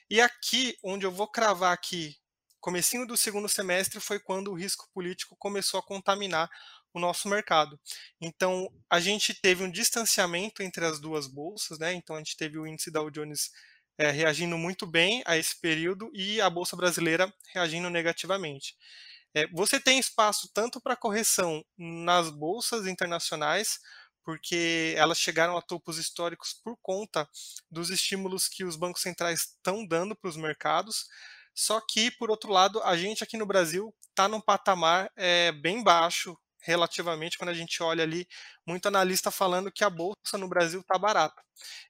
E 0.09 0.19
aqui, 0.19 0.77
onde 0.83 1.05
eu 1.05 1.11
vou 1.11 1.27
cravar 1.27 1.71
aqui, 1.71 2.17
comecinho 2.59 3.07
do 3.07 3.15
segundo 3.15 3.47
semestre, 3.47 4.01
foi 4.01 4.19
quando 4.19 4.51
o 4.51 4.55
risco 4.55 4.89
político 4.93 5.37
começou 5.39 5.79
a 5.79 5.83
contaminar 5.83 6.49
o 6.93 6.99
nosso 6.99 7.29
mercado. 7.29 7.79
Então, 8.19 8.69
a 8.89 8.99
gente 8.99 9.33
teve 9.33 9.63
um 9.63 9.71
distanciamento 9.71 10.61
entre 10.61 10.85
as 10.85 10.99
duas 10.99 11.27
bolsas, 11.27 11.79
né? 11.79 11.93
Então, 11.93 12.17
a 12.17 12.19
gente 12.19 12.35
teve 12.35 12.59
o 12.59 12.67
índice 12.67 12.91
Dow 12.91 13.09
Jones 13.09 13.49
é, 13.97 14.09
reagindo 14.11 14.57
muito 14.57 14.85
bem 14.85 15.21
a 15.25 15.37
esse 15.37 15.59
período 15.59 16.09
e 16.13 16.41
a 16.41 16.49
Bolsa 16.49 16.75
Brasileira 16.75 17.31
reagindo 17.53 17.89
negativamente. 17.89 18.75
É, 19.35 19.47
você 19.47 19.79
tem 19.79 19.97
espaço 19.99 20.49
tanto 20.53 20.79
para 20.79 20.95
correção 20.95 21.63
nas 21.77 22.29
bolsas 22.29 22.85
internacionais, 22.85 23.79
porque 24.23 24.93
elas 24.97 25.17
chegaram 25.17 25.57
a 25.57 25.61
topos 25.61 25.97
históricos 25.97 26.53
por 26.53 26.77
conta 26.81 27.27
dos 27.69 27.89
estímulos 27.89 28.47
que 28.47 28.63
os 28.63 28.75
bancos 28.75 29.01
centrais 29.01 29.41
estão 29.41 29.85
dando 29.85 30.15
para 30.15 30.29
os 30.29 30.37
mercados. 30.37 31.07
Só 31.53 31.81
que, 31.81 32.09
por 32.11 32.31
outro 32.31 32.51
lado, 32.51 32.81
a 32.83 32.95
gente 32.95 33.23
aqui 33.23 33.37
no 33.37 33.45
Brasil 33.45 33.93
está 34.09 34.27
num 34.27 34.41
patamar 34.41 35.11
é, 35.15 35.51
bem 35.51 35.83
baixo 35.83 36.37
relativamente 36.63 37.37
quando 37.37 37.49
a 37.49 37.53
gente 37.53 37.81
olha 37.83 38.03
ali 38.03 38.27
muito 38.65 38.87
analista 38.87 39.29
falando 39.29 39.71
que 39.71 39.83
a 39.83 39.89
bolsa 39.89 40.37
no 40.37 40.47
Brasil 40.47 40.81
está 40.81 40.97
barata. 40.97 41.41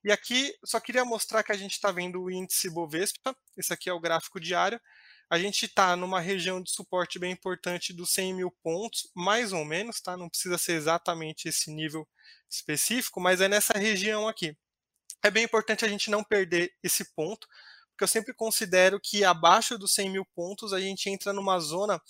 E 0.04 0.12
aqui 0.12 0.54
só 0.66 0.80
queria 0.80 1.06
mostrar 1.06 1.44
que 1.44 1.52
a 1.52 1.58
gente 1.58 1.74
está 1.74 1.92
vendo 1.92 2.22
o 2.22 2.32
índice 2.32 2.70
Bovespa, 2.70 3.36
esse 3.58 3.72
aqui 3.72 3.90
é 3.90 3.94
o 3.94 4.00
gráfico 4.00 4.40
diário. 4.40 4.80
A 5.30 5.40
gente 5.40 5.66
está 5.66 5.96
numa 5.96 6.20
região 6.20 6.62
de 6.62 6.70
suporte 6.70 7.18
bem 7.18 7.32
importante 7.32 7.94
dos 7.94 8.12
100 8.12 8.34
mil 8.36 8.52
pontos, 8.62 9.10
mais 9.16 9.52
ou 9.54 9.66
menos, 9.66 10.00
tá? 10.02 10.16
Não 10.16 10.30
precisa 10.30 10.58
ser 10.58 10.74
exatamente 10.74 11.48
esse 11.48 11.72
nível 11.72 12.08
específico, 12.50 13.20
mas 13.20 13.42
é 13.42 13.48
nessa 13.48 13.74
região 13.74 14.28
aqui. 14.28 14.56
É 15.24 15.32
bem 15.32 15.44
importante 15.44 15.86
a 15.86 15.88
gente 15.88 16.12
não 16.12 16.24
perder 16.24 16.72
esse 16.84 17.16
ponto, 17.16 17.48
porque 17.92 18.04
eu 18.04 18.08
sempre 18.08 18.34
considero 18.34 19.00
que 19.00 19.24
abaixo 19.24 19.78
dos 19.78 19.94
100 19.94 20.10
mil 20.10 20.26
pontos 20.36 20.74
a 20.74 20.80
gente 20.80 21.10
entra 21.10 21.32
numa 21.32 21.60
zona 21.60 22.02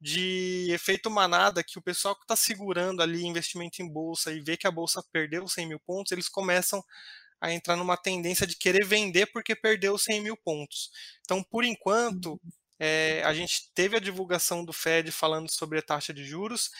de 0.00 0.68
efeito 0.70 1.10
manada, 1.10 1.64
que 1.64 1.78
o 1.78 1.82
pessoal 1.82 2.14
que 2.14 2.22
está 2.22 2.36
segurando 2.36 3.02
ali 3.02 3.24
investimento 3.24 3.82
em 3.82 3.88
bolsa 3.88 4.32
e 4.32 4.40
vê 4.40 4.56
que 4.56 4.66
a 4.66 4.70
bolsa 4.70 5.02
perdeu 5.12 5.48
100 5.48 5.66
mil 5.66 5.80
pontos, 5.80 6.12
eles 6.12 6.28
começam 6.28 6.82
a 7.40 7.52
entrar 7.52 7.76
numa 7.76 7.96
tendência 7.96 8.46
de 8.46 8.56
querer 8.56 8.84
vender 8.84 9.26
porque 9.26 9.54
perdeu 9.54 9.96
100 9.96 10.20
mil 10.20 10.36
pontos. 10.36 10.90
Então, 11.22 11.42
por 11.42 11.64
enquanto, 11.64 12.40
é, 12.78 13.22
a 13.24 13.34
gente 13.34 13.70
teve 13.74 13.96
a 13.96 14.00
divulgação 14.00 14.64
do 14.64 14.72
Fed 14.72 15.10
falando 15.10 15.50
sobre 15.50 15.78
a 15.78 15.82
taxa 15.82 16.12
de 16.14 16.24
juros 16.24 16.70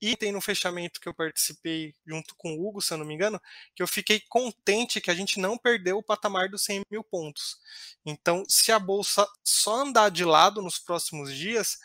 e 0.00 0.16
tem 0.16 0.30
no 0.30 0.40
fechamento 0.40 1.00
que 1.00 1.08
eu 1.08 1.14
participei 1.14 1.92
junto 2.06 2.34
com 2.36 2.52
o 2.52 2.68
Hugo, 2.68 2.80
se 2.80 2.94
eu 2.94 2.98
não 2.98 3.04
me 3.04 3.14
engano, 3.14 3.40
que 3.74 3.82
eu 3.82 3.86
fiquei 3.86 4.20
contente 4.28 5.00
que 5.00 5.10
a 5.10 5.14
gente 5.14 5.40
não 5.40 5.58
perdeu 5.58 5.98
o 5.98 6.02
patamar 6.02 6.48
dos 6.48 6.62
100 6.64 6.82
mil 6.90 7.02
pontos. 7.02 7.58
Então, 8.06 8.44
se 8.48 8.70
a 8.70 8.78
bolsa 8.78 9.26
só 9.42 9.82
andar 9.82 10.10
de 10.10 10.24
lado 10.24 10.62
nos 10.62 10.78
próximos 10.78 11.34
dias, 11.34 11.78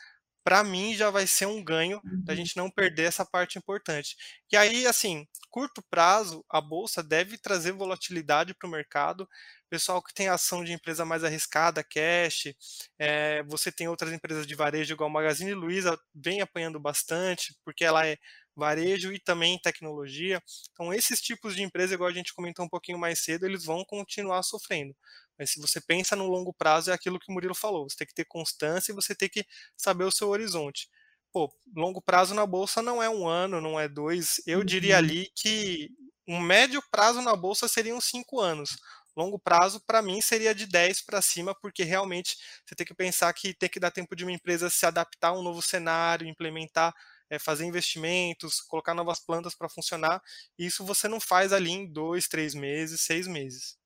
para 0.43 0.63
mim 0.63 0.93
já 0.93 1.09
vai 1.09 1.25
ser 1.25 1.45
um 1.45 1.63
ganho 1.63 2.01
da 2.03 2.33
uhum. 2.33 2.37
gente 2.37 2.57
não 2.57 2.69
perder 2.69 3.03
essa 3.03 3.25
parte 3.25 3.57
importante. 3.57 4.15
E 4.51 4.57
aí, 4.57 4.85
assim, 4.85 5.25
curto 5.49 5.81
prazo, 5.89 6.43
a 6.49 6.59
bolsa 6.59 7.01
deve 7.01 7.37
trazer 7.37 7.71
volatilidade 7.71 8.53
para 8.53 8.67
o 8.67 8.71
mercado. 8.71 9.27
Pessoal 9.69 10.03
que 10.03 10.13
tem 10.13 10.27
ação 10.27 10.63
de 10.63 10.73
empresa 10.73 11.05
mais 11.05 11.23
arriscada, 11.23 11.83
cash, 11.83 12.53
é, 12.99 13.41
você 13.43 13.71
tem 13.71 13.87
outras 13.87 14.11
empresas 14.11 14.45
de 14.45 14.53
varejo, 14.53 14.93
igual 14.93 15.09
a 15.09 15.13
Magazine 15.13 15.53
Luiza, 15.53 15.97
vem 16.13 16.41
apanhando 16.41 16.79
bastante, 16.79 17.55
porque 17.63 17.83
ela 17.83 18.05
é 18.05 18.17
varejo 18.55 19.11
e 19.11 19.19
também 19.19 19.59
tecnologia. 19.59 20.41
Então, 20.71 20.93
esses 20.93 21.21
tipos 21.21 21.55
de 21.55 21.63
empresa, 21.63 21.93
igual 21.93 22.09
a 22.09 22.13
gente 22.13 22.33
comentou 22.33 22.65
um 22.65 22.69
pouquinho 22.69 22.99
mais 22.99 23.23
cedo, 23.23 23.45
eles 23.45 23.65
vão 23.65 23.83
continuar 23.85 24.43
sofrendo. 24.43 24.95
Mas 25.43 25.49
se 25.49 25.59
você 25.59 25.81
pensa 25.81 26.15
no 26.15 26.25
longo 26.25 26.53
prazo, 26.53 26.89
é 26.89 26.93
aquilo 26.93 27.19
que 27.19 27.29
o 27.29 27.33
Murilo 27.33 27.53
falou. 27.53 27.89
Você 27.89 27.97
tem 27.97 28.07
que 28.07 28.13
ter 28.13 28.23
constância 28.23 28.93
e 28.93 28.95
você 28.95 29.13
tem 29.13 29.27
que 29.27 29.45
saber 29.75 30.05
o 30.05 30.11
seu 30.11 30.29
horizonte. 30.29 30.87
Pô, 31.33 31.53
longo 31.75 32.01
prazo 32.01 32.33
na 32.33 32.45
bolsa 32.45 32.81
não 32.81 33.03
é 33.03 33.09
um 33.09 33.27
ano, 33.27 33.59
não 33.59 33.77
é 33.77 33.89
dois. 33.89 34.41
Eu 34.47 34.59
uhum. 34.59 34.65
diria 34.65 34.97
ali 34.97 35.29
que 35.35 35.89
um 36.25 36.39
médio 36.39 36.81
prazo 36.89 37.21
na 37.21 37.35
bolsa 37.35 37.67
seriam 37.67 37.99
cinco 37.99 38.39
anos. 38.39 38.77
Longo 39.17 39.37
prazo, 39.37 39.81
para 39.85 40.01
mim, 40.01 40.21
seria 40.21 40.55
de 40.55 40.65
10 40.65 41.01
para 41.01 41.21
cima, 41.21 41.53
porque 41.53 41.83
realmente 41.83 42.37
você 42.65 42.73
tem 42.73 42.87
que 42.87 42.93
pensar 42.93 43.31
que 43.33 43.53
tem 43.53 43.67
que 43.67 43.81
dar 43.81 43.91
tempo 43.91 44.15
de 44.15 44.23
uma 44.23 44.31
empresa 44.31 44.69
se 44.69 44.85
adaptar 44.85 45.29
a 45.29 45.33
um 45.37 45.43
novo 45.43 45.61
cenário, 45.61 46.25
implementar 46.25 46.95
é, 47.29 47.37
fazer 47.37 47.65
investimentos, 47.65 48.61
colocar 48.61 48.93
novas 48.93 49.19
plantas 49.19 49.55
para 49.55 49.67
funcionar. 49.67 50.21
Isso 50.57 50.85
você 50.85 51.09
não 51.09 51.19
faz 51.19 51.51
ali 51.51 51.71
em 51.71 51.85
dois, 51.85 52.29
três 52.29 52.53
meses, 52.55 53.01
seis 53.01 53.27
meses. 53.27 53.77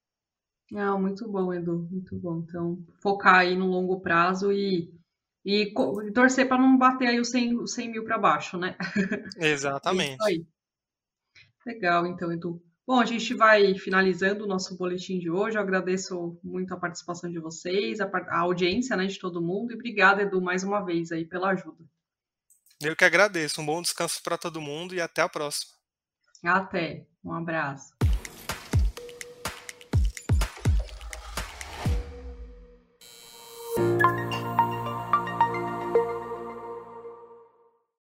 Não, 0.72 1.00
muito 1.00 1.28
bom, 1.28 1.54
Edu, 1.54 1.88
muito 1.90 2.16
bom. 2.18 2.44
Então, 2.48 2.84
focar 3.02 3.36
aí 3.36 3.56
no 3.56 3.68
longo 3.68 4.00
prazo 4.02 4.52
e, 4.52 4.94
e 5.46 5.74
torcer 6.14 6.48
para 6.48 6.58
não 6.58 6.78
bater 6.78 7.08
aí 7.08 7.20
os 7.20 7.30
100, 7.30 7.58
os 7.58 7.74
100 7.74 7.92
mil 7.92 8.04
para 8.04 8.18
baixo, 8.18 8.58
né? 8.58 8.76
Exatamente. 9.38 10.18
É 11.66 11.70
Legal, 11.70 12.06
então, 12.06 12.32
Edu. 12.32 12.62
Bom, 12.86 13.02
a 13.02 13.06
gente 13.06 13.34
vai 13.34 13.76
finalizando 13.76 14.46
o 14.46 14.48
nosso 14.48 14.78
boletim 14.78 15.20
de 15.20 15.30
hoje. 15.30 15.58
Eu 15.58 15.62
agradeço 15.62 16.40
muito 16.42 16.74
a 16.74 16.78
participação 16.78 17.30
de 17.30 17.38
vocês, 17.38 18.00
a, 18.00 18.06
a 18.06 18.40
audiência 18.40 18.96
né, 18.96 19.08
de 19.08 19.20
todo 19.20 19.42
mundo. 19.42 19.72
E 19.72 19.76
obrigada, 19.76 20.22
Edu, 20.22 20.42
mais 20.42 20.64
uma 20.64 20.80
vez 20.80 21.12
aí 21.12 21.26
pela 21.26 21.50
ajuda. 21.50 21.84
Eu 22.80 22.96
que 22.96 23.04
agradeço. 23.04 23.62
Um 23.62 23.66
bom 23.66 23.82
descanso 23.82 24.22
para 24.24 24.38
todo 24.38 24.62
mundo 24.62 24.96
e 24.96 25.02
até 25.02 25.22
a 25.22 25.28
próxima. 25.28 25.74
Até. 26.44 27.06
Um 27.24 27.34
abraço. 27.34 27.97